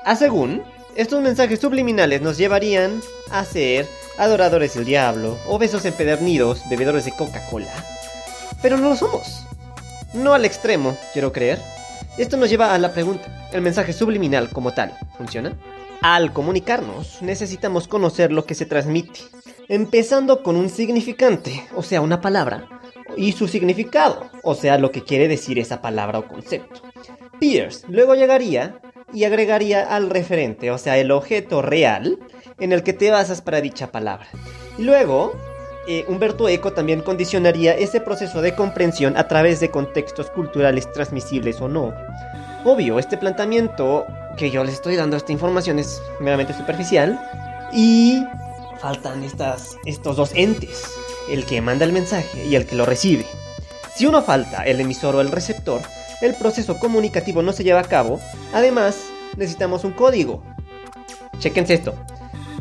A 0.06 0.16
según, 0.16 0.64
estos 0.96 1.22
mensajes 1.22 1.60
subliminales 1.60 2.22
nos 2.22 2.38
llevarían 2.38 3.02
a 3.32 3.44
ser 3.44 3.88
adoradores 4.18 4.74
del 4.74 4.86
diablo, 4.86 5.38
obesos 5.48 5.86
empedernidos, 5.86 6.62
bebedores 6.70 7.06
de 7.06 7.12
Coca-Cola. 7.12 7.74
Pero 8.62 8.78
no 8.78 8.90
lo 8.90 8.96
somos. 8.96 9.46
No 10.14 10.34
al 10.34 10.46
extremo, 10.46 10.98
quiero 11.14 11.32
creer. 11.32 11.60
Esto 12.18 12.38
nos 12.38 12.50
lleva 12.50 12.74
a 12.74 12.78
la 12.78 12.94
pregunta, 12.94 13.50
¿el 13.52 13.62
mensaje 13.62 13.94
subliminal 13.94 14.50
como 14.50 14.74
tal 14.74 14.98
funciona? 15.18 15.54
Al 16.02 16.34
comunicarnos, 16.34 17.22
necesitamos 17.22 17.88
conocer 17.88 18.32
lo 18.32 18.46
que 18.46 18.56
se 18.56 18.66
transmite, 18.66 19.22
empezando 19.72 20.44
con 20.44 20.58
un 20.58 20.68
significante, 20.68 21.66
o 21.74 21.82
sea, 21.82 22.02
una 22.02 22.20
palabra, 22.20 22.68
y 23.16 23.32
su 23.32 23.48
significado, 23.48 24.30
o 24.44 24.54
sea, 24.54 24.78
lo 24.78 24.92
que 24.92 25.06
quiere 25.06 25.30
decir 25.30 25.58
esa 25.60 25.82
palabra 25.82 26.20
o 26.20 26.28
concepto. 26.28 26.82
Pierce 27.40 27.86
luego 27.88 28.16
llegaría 28.16 28.82
y 29.14 29.24
agregaría 29.24 29.96
al 29.96 30.10
referente, 30.10 30.72
o 30.72 30.78
sea, 30.78 30.98
el 30.98 31.10
objeto 31.10 31.62
real 31.62 32.20
en 32.60 32.74
el 32.74 32.84
que 32.84 32.92
te 32.92 33.12
basas 33.12 33.42
para 33.42 33.62
dicha 33.62 33.94
palabra. 33.94 34.28
Y 34.78 34.84
luego, 34.84 35.38
eh, 35.88 36.04
Humberto 36.10 36.50
Eco 36.50 36.74
también 36.74 37.02
condicionaría 37.02 37.74
ese 37.74 38.02
proceso 38.02 38.42
de 38.42 38.54
comprensión 38.56 39.16
a 39.16 39.30
través 39.30 39.62
de 39.62 39.72
contextos 39.72 40.30
culturales 40.32 40.92
transmisibles 40.92 41.62
o 41.62 41.70
no. 41.70 41.94
Obvio, 42.66 43.00
este 43.00 43.18
planteamiento 43.18 44.06
que 44.36 44.52
yo 44.52 44.66
les 44.66 44.74
estoy 44.74 44.98
dando 44.98 45.16
esta 45.16 45.32
información 45.32 45.80
es 45.80 46.02
meramente 46.20 46.54
superficial 46.54 47.18
y 47.74 48.22
faltan 48.82 49.24
estas, 49.24 49.78
estos 49.86 50.16
dos 50.16 50.32
entes, 50.34 50.84
el 51.30 51.46
que 51.46 51.62
manda 51.62 51.86
el 51.86 51.94
mensaje 51.94 52.46
y 52.46 52.56
el 52.56 52.66
que 52.66 52.76
lo 52.76 52.86
recibe. 52.86 53.26
Si 53.96 54.06
uno 54.06 54.22
falta, 54.24 54.64
el 54.64 54.80
emisor 54.80 55.16
o 55.16 55.22
el 55.22 55.32
receptor, 55.32 55.82
el 56.22 56.36
proceso 56.36 56.80
comunicativo 56.80 57.42
no 57.42 57.54
se 57.54 57.64
lleva 57.64 57.80
a 57.80 57.86
cabo. 57.86 58.20
Además, 58.54 58.98
necesitamos 59.38 59.84
un 59.84 59.92
código. 59.92 60.44
Chequense 61.40 61.76
esto. 61.76 61.94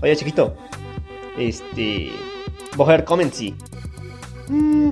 Oye, 0.03 0.17
chiquito. 0.17 0.57
Este. 1.39 2.11
Boher 2.77 3.05
sí. 3.33 3.55
Mm, 4.49 4.91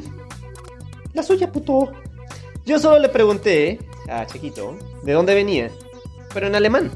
la 1.14 1.22
suya, 1.22 1.50
puto. 1.50 1.92
Yo 2.64 2.78
solo 2.78 2.98
le 2.98 3.08
pregunté 3.08 3.78
a 4.08 4.26
Chiquito 4.26 4.76
de 5.02 5.12
dónde 5.12 5.34
venía, 5.34 5.70
pero 6.34 6.46
en 6.46 6.54
alemán. 6.54 6.90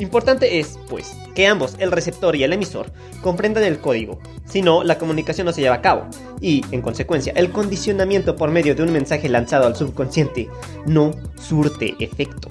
Importante 0.00 0.58
es, 0.58 0.78
pues, 0.88 1.14
que 1.34 1.46
ambos, 1.46 1.76
el 1.78 1.92
receptor 1.92 2.34
y 2.34 2.42
el 2.42 2.54
emisor, 2.54 2.90
comprendan 3.20 3.64
el 3.64 3.80
código, 3.80 4.18
si 4.46 4.62
no, 4.62 4.82
la 4.82 4.96
comunicación 4.96 5.44
no 5.44 5.52
se 5.52 5.60
lleva 5.60 5.74
a 5.74 5.82
cabo, 5.82 6.06
y, 6.40 6.64
en 6.70 6.80
consecuencia, 6.80 7.34
el 7.36 7.52
condicionamiento 7.52 8.34
por 8.34 8.50
medio 8.50 8.74
de 8.74 8.82
un 8.82 8.92
mensaje 8.92 9.28
lanzado 9.28 9.66
al 9.66 9.76
subconsciente 9.76 10.48
no 10.86 11.10
surte 11.38 11.96
efecto. 11.98 12.48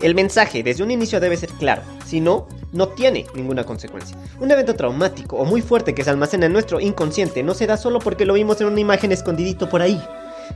El 0.00 0.14
mensaje 0.14 0.62
desde 0.62 0.84
un 0.84 0.92
inicio 0.92 1.18
debe 1.18 1.36
ser 1.36 1.50
claro, 1.50 1.82
si 2.06 2.20
no, 2.20 2.46
no 2.72 2.86
tiene 2.86 3.26
ninguna 3.34 3.64
consecuencia. 3.64 4.16
Un 4.38 4.52
evento 4.52 4.76
traumático 4.76 5.38
o 5.38 5.44
muy 5.44 5.60
fuerte 5.60 5.92
que 5.92 6.04
se 6.04 6.10
almacena 6.10 6.46
en 6.46 6.52
nuestro 6.52 6.78
inconsciente 6.78 7.42
no 7.42 7.52
se 7.54 7.66
da 7.66 7.76
solo 7.76 7.98
porque 7.98 8.24
lo 8.24 8.34
vimos 8.34 8.60
en 8.60 8.68
una 8.68 8.78
imagen 8.78 9.10
escondidito 9.10 9.68
por 9.68 9.82
ahí. 9.82 10.00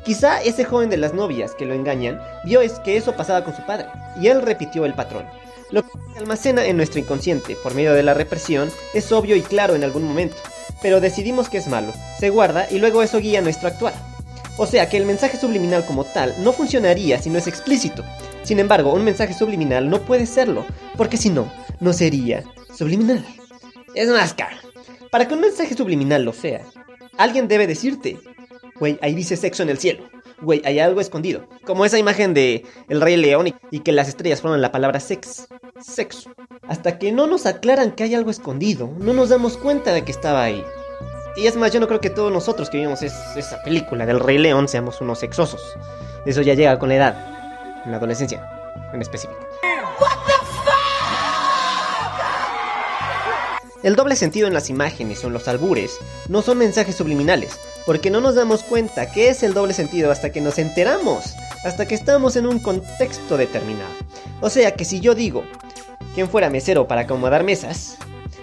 Quizá 0.05 0.41
ese 0.43 0.65
joven 0.65 0.91
de 0.91 0.97
las 0.97 1.13
novias 1.13 1.57
que 1.57 1.67
lo 1.67 1.75
engañan 1.75 2.21
vio 2.45 2.61
es 2.61 2.79
que 2.85 2.97
eso 2.97 3.17
pasaba 3.17 3.43
con 3.43 3.57
su 3.57 3.67
padre, 3.67 3.87
y 4.21 4.29
él 4.29 4.43
repitió 4.43 4.85
el 4.85 4.95
patrón. 4.95 5.25
Lo 5.73 5.83
que 5.83 5.91
se 6.13 6.19
almacena 6.19 6.67
en 6.67 6.77
nuestro 6.77 7.01
inconsciente 7.01 7.57
por 7.57 7.75
medio 7.75 7.95
de 7.95 8.03
la 8.03 8.13
represión 8.13 8.71
es 8.93 9.11
obvio 9.11 9.37
y 9.37 9.41
claro 9.41 9.75
en 9.75 9.85
algún 9.85 10.05
momento, 10.05 10.37
pero 10.83 11.01
decidimos 11.01 11.49
que 11.49 11.57
es 11.57 11.67
malo, 11.67 11.93
se 12.21 12.29
guarda 12.29 12.67
y 12.71 12.79
luego 12.79 13.03
eso 13.03 13.19
guía 13.19 13.41
nuestro 13.41 13.69
actuar. 13.69 13.95
O 14.59 14.67
sea 14.67 14.91
que 14.91 14.99
el 14.99 15.07
mensaje 15.07 15.39
subliminal 15.39 15.87
como 15.87 16.05
tal 16.05 16.35
no 16.45 16.53
funcionaría 16.53 17.19
si 17.19 17.31
no 17.31 17.39
es 17.39 17.47
explícito. 17.47 18.05
Sin 18.43 18.59
embargo, 18.59 18.93
un 18.93 19.03
mensaje 19.03 19.33
subliminal 19.33 19.89
no 19.89 20.03
puede 20.03 20.27
serlo, 20.27 20.67
porque 20.99 21.17
si 21.17 21.31
no, 21.31 21.51
no 21.81 21.95
sería 21.95 22.45
subliminal. 22.77 23.25
Es 23.95 24.09
más, 24.09 24.35
cara, 24.35 24.61
para 25.11 25.27
que 25.27 25.33
un 25.33 25.41
mensaje 25.41 25.75
subliminal 25.75 26.23
lo 26.23 26.35
sea, 26.35 26.67
alguien 27.17 27.49
debe 27.49 27.67
decirte, 27.67 28.19
güey, 28.79 28.99
ahí 29.01 29.15
dice 29.15 29.37
sexo 29.39 29.63
en 29.63 29.71
el 29.71 29.79
cielo 29.79 30.05
güey, 30.43 30.61
hay 30.65 30.79
algo 30.79 31.01
escondido. 31.01 31.47
Como 31.65 31.85
esa 31.85 31.99
imagen 31.99 32.35
de 32.35 32.65
el 32.89 33.01
rey 33.01 33.17
león 33.17 33.55
y, 33.71 33.81
que 33.81 33.93
las 33.93 34.09
estrellas 34.09 34.41
forman 34.41 34.61
la 34.61 34.73
palabra 34.73 35.01
sex. 35.01 35.49
Sexo. 35.81 36.31
Hasta 36.69 36.99
que 36.99 37.13
no 37.13 37.27
nos 37.27 37.47
aclaran 37.47 37.93
que 37.93 38.05
hay 38.05 38.15
algo 38.15 38.31
escondido, 38.31 38.91
no 38.99 39.13
nos 39.13 39.31
damos 39.31 39.57
cuenta 39.57 39.93
de 39.93 40.05
que 40.05 40.13
estaba 40.13 40.43
ahí. 40.43 40.63
Y 41.37 41.47
es 41.47 41.57
más, 41.57 41.73
yo 41.73 41.81
no 41.81 41.89
creo 41.89 42.01
que 42.01 42.11
todos 42.11 42.31
nosotros 42.31 42.69
que 42.69 42.79
vimos 42.79 43.03
esa 43.03 43.63
película 43.63 44.05
del 44.05 44.21
Rey 44.21 44.39
León 44.39 44.69
seamos 44.69 45.01
unos 45.01 45.19
sexosos. 45.19 45.63
Eso 46.27 46.43
ya 46.43 46.55
llega 46.55 46.79
con 46.79 46.91
la 46.91 46.97
edad, 46.97 47.83
en 47.85 47.91
la 47.91 47.97
adolescencia, 47.97 48.47
en 48.93 49.01
específico. 49.01 49.52
El 53.83 53.97
doble 53.97 54.15
sentido 54.15 54.47
en 54.47 54.55
las 54.55 54.71
imágenes 54.71 55.25
o 55.25 55.27
en 55.27 55.33
los 55.33 55.49
albures 55.49 55.99
no 56.29 56.43
son 56.43 56.59
mensajes 56.59 56.95
subliminales, 56.95 57.59
porque 57.85 58.11
no 58.11 58.21
nos 58.21 58.37
damos 58.37 58.63
cuenta 58.63 59.11
qué 59.11 59.29
es 59.29 59.43
el 59.43 59.55
doble 59.55 59.75
sentido 59.75 60.13
hasta 60.13 60.31
que 60.31 60.41
nos 60.41 60.59
enteramos, 60.59 61.35
hasta 61.65 61.87
que 61.87 61.97
estamos 61.97 62.37
en 62.37 62.47
un 62.47 62.61
contexto 62.61 63.37
determinado. 63.37 63.91
O 64.41 64.51
sea 64.51 64.75
que 64.75 64.85
si 64.85 65.01
yo 65.01 65.17
digo, 65.17 65.43
¿quién 66.15 66.29
fuera 66.29 66.49
mesero 66.49 66.87
para 66.87 67.03
acomodar 67.03 67.43
mesas? 67.43 67.97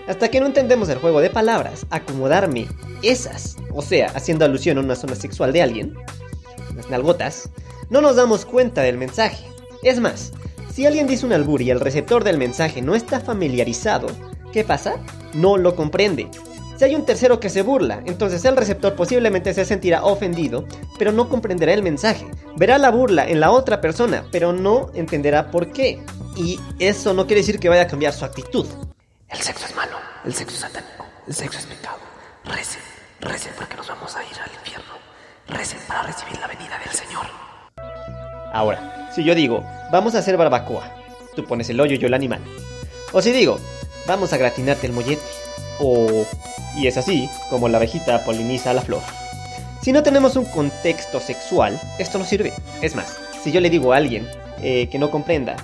Hasta 0.10 0.29
que 0.29 0.41
no 0.41 0.46
entendemos 0.46 0.89
el 0.89 0.98
juego 0.98 1.22
de 1.22 1.29
palabras, 1.29 1.86
acomodarme 1.89 2.67
esas, 3.01 3.55
o 3.74 3.81
sea, 3.81 4.08
haciendo 4.15 4.43
alusión 4.43 4.77
a 4.77 4.81
una 4.81 4.96
zona 4.96 5.15
sexual 5.15 5.53
de 5.53 5.62
alguien, 5.62 5.96
las 6.75 6.89
nalgotas, 6.89 7.50
no 7.89 8.01
nos 8.01 8.17
damos 8.17 8.46
cuenta 8.46 8.81
del 8.81 8.98
mensaje. 8.98 9.46
Es 9.84 10.01
más, 10.01 10.34
si 10.74 10.86
alguien 10.86 11.08
dice 11.08 11.25
un 11.25 11.31
albur 11.31 11.62
y 11.62 11.69
el 11.69 11.79
receptor 11.79 12.25
del 12.25 12.38
mensaje 12.38 12.81
no 12.81 12.93
está 12.96 13.22
familiarizado, 13.22 14.08
¿qué 14.51 14.63
pasa? 14.63 14.96
No 15.33 15.57
lo 15.57 15.75
comprende. 15.75 16.29
Si 16.79 16.86
hay 16.86 16.95
un 16.95 17.05
tercero 17.05 17.41
que 17.41 17.50
se 17.50 17.62
burla, 17.62 18.01
entonces 18.05 18.45
el 18.45 18.55
receptor 18.55 18.95
posiblemente 18.95 19.53
se 19.53 19.65
sentirá 19.65 20.05
ofendido, 20.05 20.65
pero 20.98 21.12
no 21.12 21.27
comprenderá 21.27 21.74
el 21.74 21.83
mensaje. 21.83 22.25
Verá 22.55 22.77
la 22.77 22.89
burla 22.89 23.27
en 23.27 23.41
la 23.41 23.51
otra 23.51 23.81
persona, 23.81 24.24
pero 24.31 24.53
no 24.53 24.89
entenderá 24.93 25.51
por 25.51 25.74
qué. 25.74 26.00
Y 26.38 26.57
eso 26.79 27.13
no 27.13 27.27
quiere 27.27 27.41
decir 27.41 27.59
que 27.59 27.67
vaya 27.67 27.81
a 27.81 27.88
cambiar 27.88 28.13
su 28.13 28.24
actitud. 28.24 28.65
El 29.27 29.39
sexo 29.39 29.65
es 29.65 29.75
malo, 29.75 29.98
el 30.24 30.33
sexo 30.33 30.55
es 30.55 30.62
satánico, 30.62 31.05
el 31.27 31.33
sexo 31.33 31.59
es 31.59 31.65
pecado. 31.65 31.98
Recen, 32.45 32.81
recen 33.19 33.51
porque 33.57 33.75
nos 33.75 33.89
vamos 33.89 34.15
a 34.15 34.24
ir 34.24 34.39
al 34.41 34.51
infierno. 34.53 34.93
Recen 35.50 35.79
para 35.86 36.03
recibir 36.03 36.39
la 36.39 36.48
venida 36.48 36.79
del 36.83 36.93
Señor. 36.93 37.25
Ahora, 38.53 39.12
si 39.13 39.25
yo 39.25 39.36
digo, 39.36 39.65
vamos 39.91 40.15
a 40.15 40.19
hacer 40.19 40.38
barbacoa, 40.38 40.95
tú 41.36 41.43
pones 41.43 41.69
el 41.69 41.81
hoyo 41.81 41.95
y 41.95 41.98
yo 41.98 42.07
el 42.07 42.13
animal. 42.13 42.41
O 43.12 43.21
si 43.21 43.33
digo, 43.33 43.59
vamos 44.09 44.33
a 44.33 44.37
gratinarte 44.37 44.87
el 44.87 44.93
mollete. 44.93 45.21
O 45.79 46.25
y 46.75 46.87
es 46.87 46.97
así 46.97 47.29
como 47.49 47.69
la 47.69 47.77
abejita 47.77 48.23
poliniza 48.25 48.73
la 48.73 48.81
flor. 48.81 49.01
Si 49.81 49.91
no 49.91 50.03
tenemos 50.03 50.35
un 50.35 50.45
contexto 50.45 51.19
sexual, 51.19 51.79
esto 51.97 52.17
no 52.17 52.25
sirve. 52.25 52.53
Es 52.81 52.95
más, 52.95 53.17
si 53.43 53.51
yo 53.51 53.61
le 53.61 53.69
digo 53.69 53.93
a 53.93 53.97
alguien 53.97 54.27
eh, 54.61 54.87
que 54.89 54.99
no 54.99 55.09
comprenda, 55.09 55.55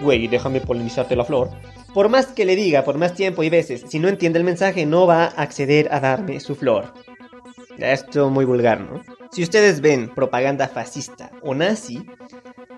güey, 0.00 0.28
déjame 0.28 0.60
polinizarte 0.60 1.14
la 1.14 1.24
flor, 1.24 1.50
por 1.92 2.08
más 2.08 2.26
que 2.26 2.46
le 2.46 2.56
diga, 2.56 2.84
por 2.84 2.96
más 2.96 3.14
tiempo 3.14 3.42
y 3.42 3.50
veces, 3.50 3.84
si 3.88 3.98
no 3.98 4.08
entiende 4.08 4.38
el 4.38 4.44
mensaje, 4.44 4.86
no 4.86 5.06
va 5.06 5.24
a 5.24 5.42
acceder 5.42 5.92
a 5.92 6.00
darme 6.00 6.40
su 6.40 6.54
flor. 6.54 6.94
Esto 7.78 8.30
muy 8.30 8.44
vulgar, 8.44 8.80
¿no? 8.80 9.02
Si 9.30 9.42
ustedes 9.42 9.80
ven 9.80 10.08
propaganda 10.08 10.68
fascista 10.68 11.30
o 11.42 11.54
nazi, 11.54 12.06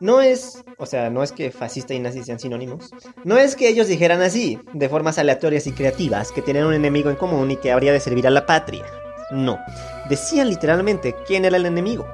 no 0.03 0.21
es, 0.21 0.65
o 0.79 0.87
sea, 0.87 1.11
no 1.11 1.23
es 1.23 1.31
que 1.31 1.53
fascista 1.53 1.95
y 1.95 2.01
nazi 2.01 2.25
sean 2.25 2.41
sinónimos. 2.41 2.91
No 3.23 3.39
es 3.39 3.55
que 3.55 3.69
ellos 3.69 3.87
dijeran 3.87 4.21
así, 4.21 4.59
de 4.73 4.89
formas 4.89 5.17
aleatorias 5.17 5.69
y 5.69 5.73
creativas, 5.73 6.33
que 6.33 6.43
tienen 6.43 6.65
un 6.65 6.75
enemigo 6.75 7.09
en 7.09 7.15
común 7.15 7.53
y 7.53 7.57
que 7.57 7.71
habría 7.71 7.93
de 7.93 8.01
servir 8.01 8.27
a 8.27 8.31
la 8.31 8.45
patria. 8.45 8.85
No, 9.31 9.61
decían 10.09 10.49
literalmente 10.49 11.15
quién 11.25 11.45
era 11.45 11.57
el 11.57 11.67
enemigo. 11.67 12.05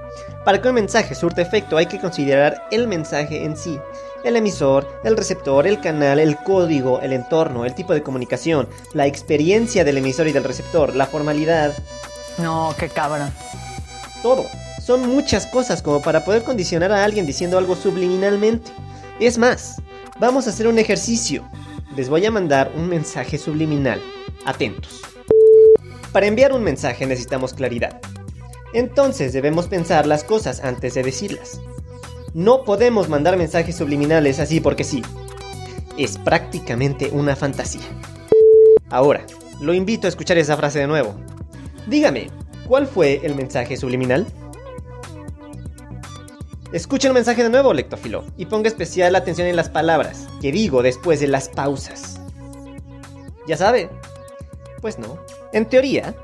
Para 0.44 0.60
que 0.60 0.68
un 0.68 0.74
mensaje 0.74 1.14
surte 1.14 1.40
efecto 1.40 1.78
hay 1.78 1.86
que 1.86 1.98
considerar 1.98 2.62
el 2.70 2.88
mensaje 2.88 3.42
en 3.42 3.56
sí. 3.56 3.80
El 4.22 4.36
emisor, 4.36 4.86
el 5.02 5.16
receptor, 5.16 5.66
el 5.66 5.80
canal, 5.80 6.18
el 6.18 6.36
código, 6.36 7.00
el 7.00 7.14
entorno, 7.14 7.64
el 7.64 7.74
tipo 7.74 7.94
de 7.94 8.02
comunicación, 8.02 8.68
la 8.92 9.06
experiencia 9.06 9.82
del 9.82 9.96
emisor 9.96 10.28
y 10.28 10.32
del 10.32 10.44
receptor, 10.44 10.94
la 10.94 11.06
formalidad. 11.06 11.72
No, 12.36 12.74
qué 12.78 12.90
cabrón. 12.90 13.32
Todo 14.22 14.44
Son 14.88 15.06
muchas 15.06 15.46
cosas 15.46 15.82
como 15.82 16.00
para 16.00 16.24
poder 16.24 16.44
condicionar 16.44 16.92
a 16.92 17.04
alguien 17.04 17.26
diciendo 17.26 17.58
algo 17.58 17.76
subliminalmente. 17.76 18.70
Es 19.20 19.36
más, 19.36 19.82
vamos 20.18 20.46
a 20.46 20.50
hacer 20.50 20.66
un 20.66 20.78
ejercicio. 20.78 21.46
Les 21.94 22.08
voy 22.08 22.24
a 22.24 22.30
mandar 22.30 22.72
un 22.74 22.88
mensaje 22.88 23.36
subliminal. 23.36 24.00
Atentos. 24.46 25.02
Para 26.10 26.24
enviar 26.24 26.54
un 26.54 26.64
mensaje 26.64 27.04
necesitamos 27.04 27.52
claridad. 27.52 28.00
Entonces 28.72 29.34
debemos 29.34 29.66
pensar 29.66 30.06
las 30.06 30.24
cosas 30.24 30.64
antes 30.64 30.94
de 30.94 31.02
decirlas. 31.02 31.60
No 32.32 32.64
podemos 32.64 33.10
mandar 33.10 33.36
mensajes 33.36 33.76
subliminales 33.76 34.40
así 34.40 34.58
porque 34.58 34.84
sí. 34.84 35.02
Es 35.98 36.16
prácticamente 36.16 37.10
una 37.12 37.36
fantasía. 37.36 37.84
Ahora, 38.88 39.26
lo 39.60 39.74
invito 39.74 40.06
a 40.06 40.08
escuchar 40.08 40.38
esa 40.38 40.56
frase 40.56 40.78
de 40.78 40.86
nuevo. 40.86 41.14
Dígame, 41.86 42.30
¿cuál 42.66 42.86
fue 42.86 43.20
el 43.22 43.34
mensaje 43.34 43.76
subliminal? 43.76 44.26
Escucha 46.70 47.08
el 47.08 47.14
mensaje 47.14 47.42
de 47.42 47.48
nuevo, 47.48 47.72
lectófilo, 47.72 48.24
y 48.36 48.44
ponga 48.44 48.68
especial 48.68 49.16
atención 49.16 49.48
en 49.48 49.56
las 49.56 49.70
palabras 49.70 50.26
que 50.42 50.52
digo 50.52 50.82
después 50.82 51.18
de 51.18 51.26
las 51.26 51.48
pausas. 51.48 52.20
¿Ya 53.46 53.56
sabe? 53.56 53.88
Pues 54.82 54.98
no. 54.98 55.18
En 55.54 55.64
teoría, 55.64 56.14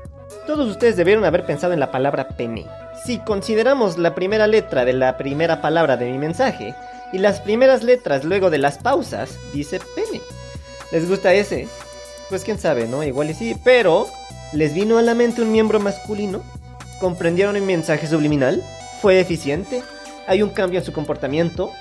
todos 0.45 0.69
ustedes 0.69 0.97
debieron 0.97 1.25
haber 1.25 1.47
pensado 1.47 1.73
en 1.73 1.79
la 1.79 1.91
palabra 1.91 2.27
pene. 2.37 2.67
Si 3.05 3.17
consideramos 3.17 3.97
la 3.97 4.13
primera 4.13 4.45
letra 4.45 4.85
de 4.85 4.93
la 4.93 5.17
primera 5.17 5.63
palabra 5.63 5.97
de 5.97 6.11
mi 6.11 6.19
mensaje 6.19 6.75
y 7.11 7.17
las 7.17 7.41
primeras 7.41 7.81
letras 7.81 8.23
luego 8.23 8.51
de 8.51 8.59
las 8.59 8.77
pausas, 8.77 9.39
dice 9.51 9.79
pene. 9.95 10.21
¿Les 10.91 11.09
gusta 11.09 11.33
ese? 11.33 11.67
Pues 12.29 12.43
quién 12.43 12.59
sabe, 12.59 12.87
¿no? 12.87 13.03
Igual 13.03 13.31
y 13.31 13.33
sí, 13.33 13.57
pero 13.63 14.05
¿les 14.53 14.75
vino 14.75 14.99
a 14.99 15.01
la 15.01 15.15
mente 15.15 15.41
un 15.41 15.51
miembro 15.51 15.79
masculino? 15.79 16.43
¿Comprendieron 16.99 17.55
el 17.55 17.63
mensaje 17.63 18.05
subliminal? 18.05 18.63
¿Fue 19.01 19.19
eficiente? 19.19 19.81
¿Hay 20.27 20.41
un 20.41 20.49
cambio 20.49 20.79
en 20.79 20.85
su 20.85 20.91
comportamiento? 20.91 21.71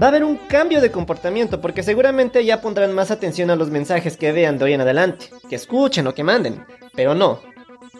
Va 0.00 0.06
a 0.06 0.08
haber 0.08 0.24
un 0.24 0.36
cambio 0.36 0.80
de 0.80 0.90
comportamiento 0.90 1.60
porque 1.60 1.82
seguramente 1.82 2.44
ya 2.44 2.60
pondrán 2.60 2.92
más 2.94 3.10
atención 3.10 3.50
a 3.50 3.56
los 3.56 3.70
mensajes 3.70 4.16
que 4.16 4.32
vean 4.32 4.58
de 4.58 4.64
hoy 4.64 4.72
en 4.72 4.80
adelante, 4.80 5.30
que 5.48 5.56
escuchen 5.56 6.06
o 6.06 6.14
que 6.14 6.24
manden. 6.24 6.64
Pero 6.94 7.14
no, 7.14 7.40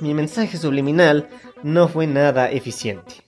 mi 0.01 0.15
mensaje 0.15 0.57
subliminal 0.57 1.29
no 1.63 1.89
fue 1.89 2.07
nada 2.07 2.51
eficiente. 2.51 3.23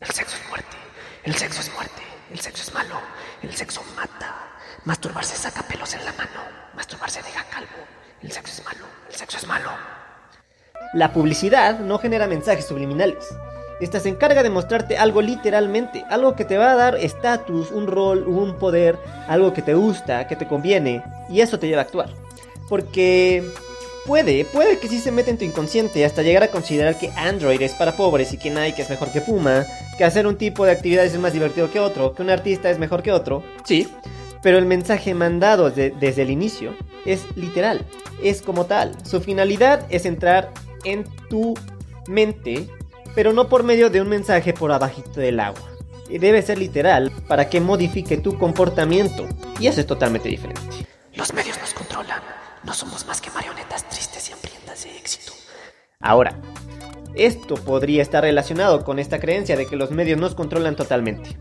El 0.00 0.10
sexo 0.10 0.36
es 0.42 0.48
muerte. 0.48 0.76
El 1.22 1.34
sexo 1.34 1.60
es 1.60 1.72
muerte. 1.74 2.02
El 2.32 2.40
sexo 2.40 2.62
es 2.62 2.74
malo. 2.74 2.96
El 3.42 3.54
sexo 3.54 3.82
mata. 3.94 4.34
Masturbarse 4.84 5.36
saca 5.36 5.62
pelos 5.62 5.94
en 5.94 6.04
la 6.04 6.12
mano. 6.12 6.40
Masturbarse 6.74 7.22
deja 7.22 7.44
calvo. 7.44 7.68
El 8.22 8.32
sexo 8.32 8.60
es 8.60 8.64
malo. 8.64 8.86
El 9.08 9.14
sexo 9.14 9.36
es 9.36 9.46
malo. 9.46 9.70
La 10.94 11.12
publicidad 11.12 11.78
no 11.78 11.98
genera 11.98 12.26
mensajes 12.26 12.66
subliminales. 12.66 13.24
Esta 13.80 14.00
se 14.00 14.08
encarga 14.08 14.42
de 14.42 14.50
mostrarte 14.50 14.96
algo 14.96 15.20
literalmente, 15.20 16.04
algo 16.08 16.36
que 16.36 16.44
te 16.44 16.56
va 16.58 16.72
a 16.72 16.76
dar 16.76 16.96
estatus, 16.96 17.70
un 17.70 17.86
rol, 17.86 18.26
un 18.26 18.54
poder, 18.58 18.96
algo 19.28 19.52
que 19.52 19.62
te 19.62 19.74
gusta, 19.74 20.26
que 20.26 20.36
te 20.36 20.46
conviene, 20.46 21.02
y 21.28 21.40
eso 21.40 21.58
te 21.58 21.66
lleva 21.66 21.80
a 21.82 21.84
actuar. 21.84 22.10
Porque 22.68 23.42
puede, 24.06 24.44
puede 24.44 24.78
que 24.78 24.88
sí 24.88 25.00
se 25.00 25.10
meta 25.10 25.30
en 25.30 25.38
tu 25.38 25.44
inconsciente 25.44 26.04
hasta 26.04 26.22
llegar 26.22 26.42
a 26.44 26.48
considerar 26.48 26.98
que 26.98 27.10
Android 27.16 27.60
es 27.60 27.72
para 27.74 27.96
pobres 27.96 28.32
y 28.32 28.38
que 28.38 28.50
Nike 28.50 28.82
es 28.82 28.90
mejor 28.90 29.10
que 29.10 29.20
Puma, 29.20 29.66
que 29.98 30.04
hacer 30.04 30.26
un 30.26 30.36
tipo 30.36 30.64
de 30.64 30.72
actividades 30.72 31.12
es 31.12 31.18
más 31.20 31.32
divertido 31.32 31.70
que 31.70 31.80
otro, 31.80 32.14
que 32.14 32.22
un 32.22 32.30
artista 32.30 32.70
es 32.70 32.78
mejor 32.78 33.02
que 33.02 33.12
otro, 33.12 33.42
sí, 33.64 33.88
pero 34.42 34.58
el 34.58 34.66
mensaje 34.66 35.14
mandado 35.14 35.70
de- 35.70 35.90
desde 35.90 36.22
el 36.22 36.30
inicio 36.30 36.74
es 37.04 37.20
literal, 37.36 37.84
es 38.22 38.40
como 38.42 38.66
tal. 38.66 38.96
Su 39.04 39.20
finalidad 39.20 39.86
es 39.90 40.04
entrar 40.06 40.50
en 40.84 41.04
tu 41.30 41.54
mente, 42.06 42.66
pero 43.14 43.32
no 43.32 43.48
por 43.48 43.62
medio 43.62 43.90
de 43.90 44.00
un 44.00 44.08
mensaje 44.08 44.52
por 44.52 44.72
abajito 44.72 45.20
del 45.20 45.40
agua. 45.40 45.62
Y 46.08 46.18
debe 46.18 46.42
ser 46.42 46.58
literal 46.58 47.10
para 47.28 47.48
que 47.48 47.60
modifique 47.60 48.18
tu 48.18 48.38
comportamiento. 48.38 49.26
Y 49.58 49.68
eso 49.68 49.80
es 49.80 49.86
totalmente 49.86 50.28
diferente. 50.28 50.60
Los 51.14 51.32
medios 51.32 51.58
nos 51.58 51.72
controlan. 51.72 52.20
No 52.64 52.74
somos 52.74 53.06
más 53.06 53.20
que 53.20 53.30
marionetas 53.30 53.88
tristes 53.88 54.28
y 54.28 54.32
hambrientas 54.32 54.84
de 54.84 54.96
éxito. 54.96 55.32
Ahora, 56.00 56.36
esto 57.14 57.54
podría 57.54 58.02
estar 58.02 58.24
relacionado 58.24 58.84
con 58.84 58.98
esta 58.98 59.20
creencia 59.20 59.56
de 59.56 59.66
que 59.66 59.76
los 59.76 59.90
medios 59.90 60.18
nos 60.18 60.34
controlan 60.34 60.76
totalmente. 60.76 61.36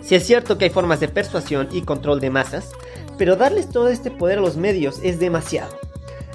Si 0.00 0.14
es 0.14 0.26
cierto 0.26 0.58
que 0.58 0.64
hay 0.64 0.70
formas 0.70 1.00
de 1.00 1.08
persuasión 1.08 1.68
y 1.72 1.82
control 1.82 2.20
de 2.20 2.30
masas, 2.30 2.72
pero 3.16 3.36
darles 3.36 3.70
todo 3.70 3.88
este 3.88 4.10
poder 4.10 4.38
a 4.38 4.42
los 4.42 4.56
medios 4.56 5.00
es 5.02 5.18
demasiado. 5.18 5.78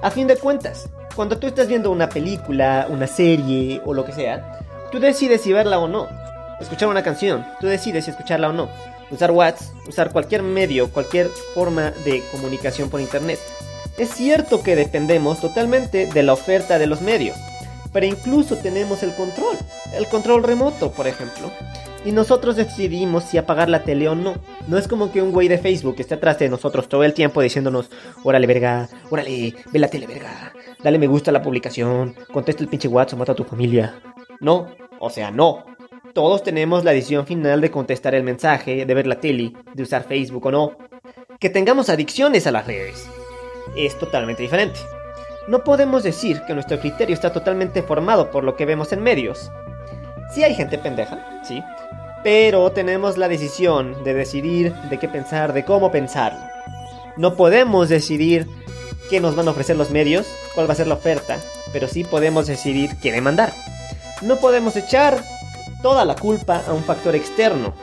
A 0.02 0.12
fin 0.12 0.28
de 0.28 0.38
cuentas, 0.38 0.89
cuando 1.15 1.38
tú 1.38 1.48
estás 1.48 1.67
viendo 1.67 1.91
una 1.91 2.10
película, 2.10 2.88
una 2.89 3.06
serie 3.06 3.82
o 3.86 3.93
lo 3.93 4.06
que 4.06 4.13
sea, 4.13 4.60
tú 4.91 4.99
decides 4.99 5.41
si 5.41 5.54
verla 5.54 5.80
o 5.80 5.88
no. 5.88 6.08
Escuchar 6.60 6.89
una 6.89 7.04
canción, 7.04 7.45
tú 7.60 7.67
decides 7.67 8.06
si 8.06 8.12
escucharla 8.12 8.49
o 8.49 8.54
no. 8.54 8.69
Usar 9.12 9.32
WhatsApp, 9.32 9.88
usar 9.88 10.12
cualquier 10.12 10.43
medio, 10.43 10.89
cualquier 10.91 11.28
forma 11.54 11.91
de 12.06 12.23
comunicación 12.32 12.89
por 12.89 13.02
internet. 13.02 13.39
Es 13.97 14.12
cierto 14.12 14.62
que 14.62 14.75
dependemos 14.75 15.41
totalmente 15.41 16.06
de 16.06 16.23
la 16.23 16.34
oferta 16.34 16.78
de 16.80 16.88
los 16.88 17.02
medios, 17.02 17.38
pero 17.91 18.06
incluso 18.06 18.56
tenemos 18.58 19.04
el 19.04 19.13
control, 19.13 19.58
el 19.93 20.08
control 20.08 20.43
remoto, 20.43 20.91
por 20.91 21.08
ejemplo. 21.08 21.52
Y 22.06 22.13
nosotros 22.13 22.56
decidimos 22.56 23.25
si 23.25 23.38
apagar 23.38 23.67
la 23.67 23.84
tele 23.84 24.08
o 24.08 24.15
no. 24.15 24.36
No 24.67 24.78
es 24.78 24.88
como 24.88 25.12
que 25.12 25.21
un 25.21 25.34
güey 25.34 25.49
de 25.49 25.58
Facebook 25.58 25.95
esté 25.99 26.15
atrás 26.15 26.39
de 26.39 26.47
nosotros 26.47 26.88
todo 26.88 27.04
el 27.04 27.13
tiempo 27.13 27.41
diciéndonos, 27.41 27.89
órale 28.23 28.47
verga, 28.47 28.88
órale, 29.10 29.54
ve 29.71 29.80
la 29.80 29.89
tele 29.89 30.08
verga, 30.08 30.54
dale 30.82 30.97
me 30.97 31.08
gusta 31.08 31.32
a 31.32 31.34
la 31.34 31.41
publicación, 31.41 32.15
contesta 32.32 32.63
el 32.63 32.69
pinche 32.69 32.88
WhatsApp, 32.88 33.19
mata 33.19 33.34
a 33.34 33.36
tu 33.36 33.43
familia. 33.43 33.99
No, 34.39 34.67
o 35.00 35.10
sea, 35.10 35.32
no. 35.32 35.66
Todos 36.14 36.44
tenemos 36.44 36.84
la 36.84 36.92
decisión 36.92 37.26
final 37.26 37.62
de 37.62 37.72
contestar 37.72 38.16
el 38.16 38.24
mensaje, 38.24 38.86
de 38.86 38.94
ver 38.94 39.08
la 39.08 39.20
tele, 39.20 39.54
de 39.74 39.84
usar 39.84 40.04
Facebook 40.04 40.46
o 40.48 40.52
no. 40.52 40.78
Que 41.40 41.50
tengamos 41.50 41.90
adicciones 41.90 42.48
a 42.48 42.52
las 42.52 42.68
redes 42.68 43.08
es 43.76 43.98
totalmente 43.98 44.44
diferente. 44.44 44.80
No 45.48 45.64
podemos 45.64 46.04
decir 46.04 46.42
que 46.46 46.54
nuestro 46.54 46.80
criterio 46.80 47.14
está 47.14 47.32
totalmente 47.32 47.82
formado 47.82 48.32
por 48.32 48.44
lo 48.44 48.56
que 48.56 48.66
vemos 48.66 48.92
en 48.92 49.02
medios. 49.02 49.52
Sí 50.34 50.44
hay 50.44 50.54
gente 50.54 50.78
pendeja, 50.78 51.42
sí, 51.44 51.64
pero 52.24 52.72
tenemos 52.72 53.18
la 53.18 53.28
decisión 53.28 54.04
de 54.04 54.14
decidir 54.14 54.74
de 54.90 55.00
qué 55.00 55.08
pensar, 55.08 55.54
de 55.54 55.66
cómo 55.66 55.92
pensarlo. 55.92 56.40
No 57.18 57.36
podemos 57.36 57.90
decidir 57.90 58.48
qué 59.10 59.20
nos 59.20 59.36
van 59.36 59.48
a 59.48 59.52
ofrecer 59.52 59.76
los 59.76 59.90
medios, 59.90 60.28
cuál 60.54 60.70
va 60.70 60.74
a 60.74 60.78
ser 60.78 60.88
la 60.88 60.94
oferta, 60.96 61.40
pero 61.74 61.88
sí 61.88 62.04
podemos 62.04 62.46
decidir 62.46 62.92
qué 63.02 63.12
demandar. 63.12 63.54
No 64.21 64.38
podemos 64.38 64.75
echar 64.75 65.23
toda 65.82 66.05
la 66.05 66.15
culpa 66.15 66.63
a 66.67 66.73
un 66.73 66.84
factor 66.84 67.15
externo 67.15 67.73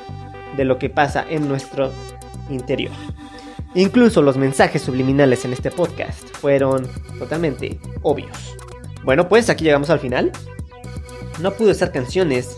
de 0.56 0.64
lo 0.64 0.78
que 0.78 0.90
pasa 0.90 1.24
en 1.28 1.48
nuestro 1.48 1.90
interior. 2.50 2.92
Incluso 3.74 4.22
los 4.22 4.36
mensajes 4.36 4.82
subliminales 4.82 5.44
en 5.44 5.52
este 5.52 5.70
podcast 5.70 6.28
fueron 6.36 6.88
totalmente 7.18 7.78
obvios. 8.02 8.56
Bueno, 9.04 9.28
pues 9.28 9.50
aquí 9.50 9.64
llegamos 9.64 9.90
al 9.90 10.00
final. 10.00 10.32
No 11.40 11.52
pude 11.52 11.72
usar 11.72 11.92
canciones 11.92 12.56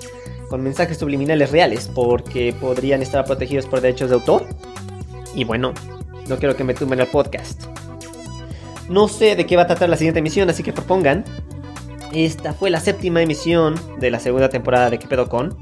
con 0.49 0.63
mensajes 0.63 0.99
subliminales 0.99 1.51
reales 1.51 1.91
porque 1.93 2.55
podrían 2.61 3.03
estar 3.03 3.25
protegidos 3.25 3.67
por 3.67 3.81
derechos 3.81 4.11
de 4.11 4.17
autor. 4.17 4.47
Y 5.35 5.45
bueno, 5.45 5.75
no 6.29 6.37
quiero 6.37 6.57
que 6.57 6.65
me 6.65 6.75
tumben 6.75 7.01
el 7.01 7.07
podcast. 7.07 7.65
No 8.89 9.09
sé 9.09 9.37
de 9.37 9.47
qué 9.47 9.57
va 9.57 9.63
a 9.63 9.67
tratar 9.67 9.89
la 9.89 9.97
siguiente 9.97 10.21
emisión, 10.21 10.49
así 10.51 10.63
que 10.63 10.73
propongan. 10.73 11.25
Esta 12.13 12.55
fue 12.55 12.71
la 12.71 12.81
séptima 12.81 13.21
emisión 13.21 13.75
de 13.99 14.11
la 14.11 14.19
segunda 14.19 14.49
temporada 14.49 14.89
de 14.91 14.99
¿Qué 14.99 15.07
pedo 15.07 15.29
con? 15.29 15.57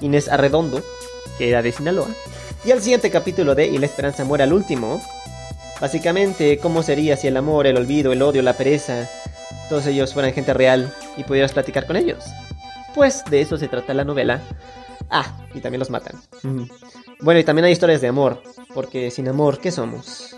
Inés 0.00 0.28
Arredondo, 0.28 0.82
que 1.36 1.50
era 1.50 1.62
de 1.62 1.72
Sinaloa. 1.72 2.08
Y 2.64 2.72
al 2.72 2.82
siguiente 2.82 3.10
capítulo 3.10 3.54
de 3.54 3.68
Y 3.68 3.78
la 3.78 3.86
esperanza 3.86 4.24
muere 4.24 4.44
al 4.44 4.52
último. 4.52 5.00
Básicamente, 5.80 6.58
cómo 6.58 6.82
sería 6.82 7.16
si 7.16 7.28
el 7.28 7.36
amor, 7.36 7.66
el 7.66 7.76
olvido, 7.76 8.12
el 8.12 8.22
odio, 8.22 8.42
la 8.42 8.54
pereza, 8.54 9.08
todos 9.68 9.86
ellos 9.86 10.12
fueran 10.12 10.32
gente 10.32 10.54
real 10.54 10.92
y 11.16 11.24
pudieras 11.24 11.52
platicar 11.52 11.86
con 11.86 11.96
ellos. 11.96 12.24
Pues 12.94 13.24
de 13.26 13.40
eso 13.40 13.56
se 13.56 13.68
trata 13.68 13.94
la 13.94 14.04
novela. 14.04 14.40
Ah, 15.10 15.38
y 15.54 15.60
también 15.60 15.78
los 15.78 15.90
matan. 15.90 16.16
Mm. 16.42 16.64
Bueno, 17.20 17.40
y 17.40 17.44
también 17.44 17.64
hay 17.64 17.72
historias 17.72 18.00
de 18.00 18.08
amor, 18.08 18.42
porque 18.74 19.10
sin 19.10 19.28
amor, 19.28 19.60
¿qué 19.60 19.70
somos? 19.70 20.36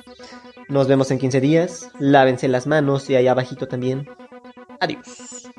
Nos 0.68 0.87
vemos 0.87 1.11
en 1.11 1.18
15 1.18 1.40
días, 1.40 1.90
lávense 1.98 2.48
las 2.48 2.66
manos 2.66 3.09
y 3.11 3.16
ahí 3.16 3.26
abajito 3.26 3.66
también. 3.66 4.09
Adiós. 4.79 5.50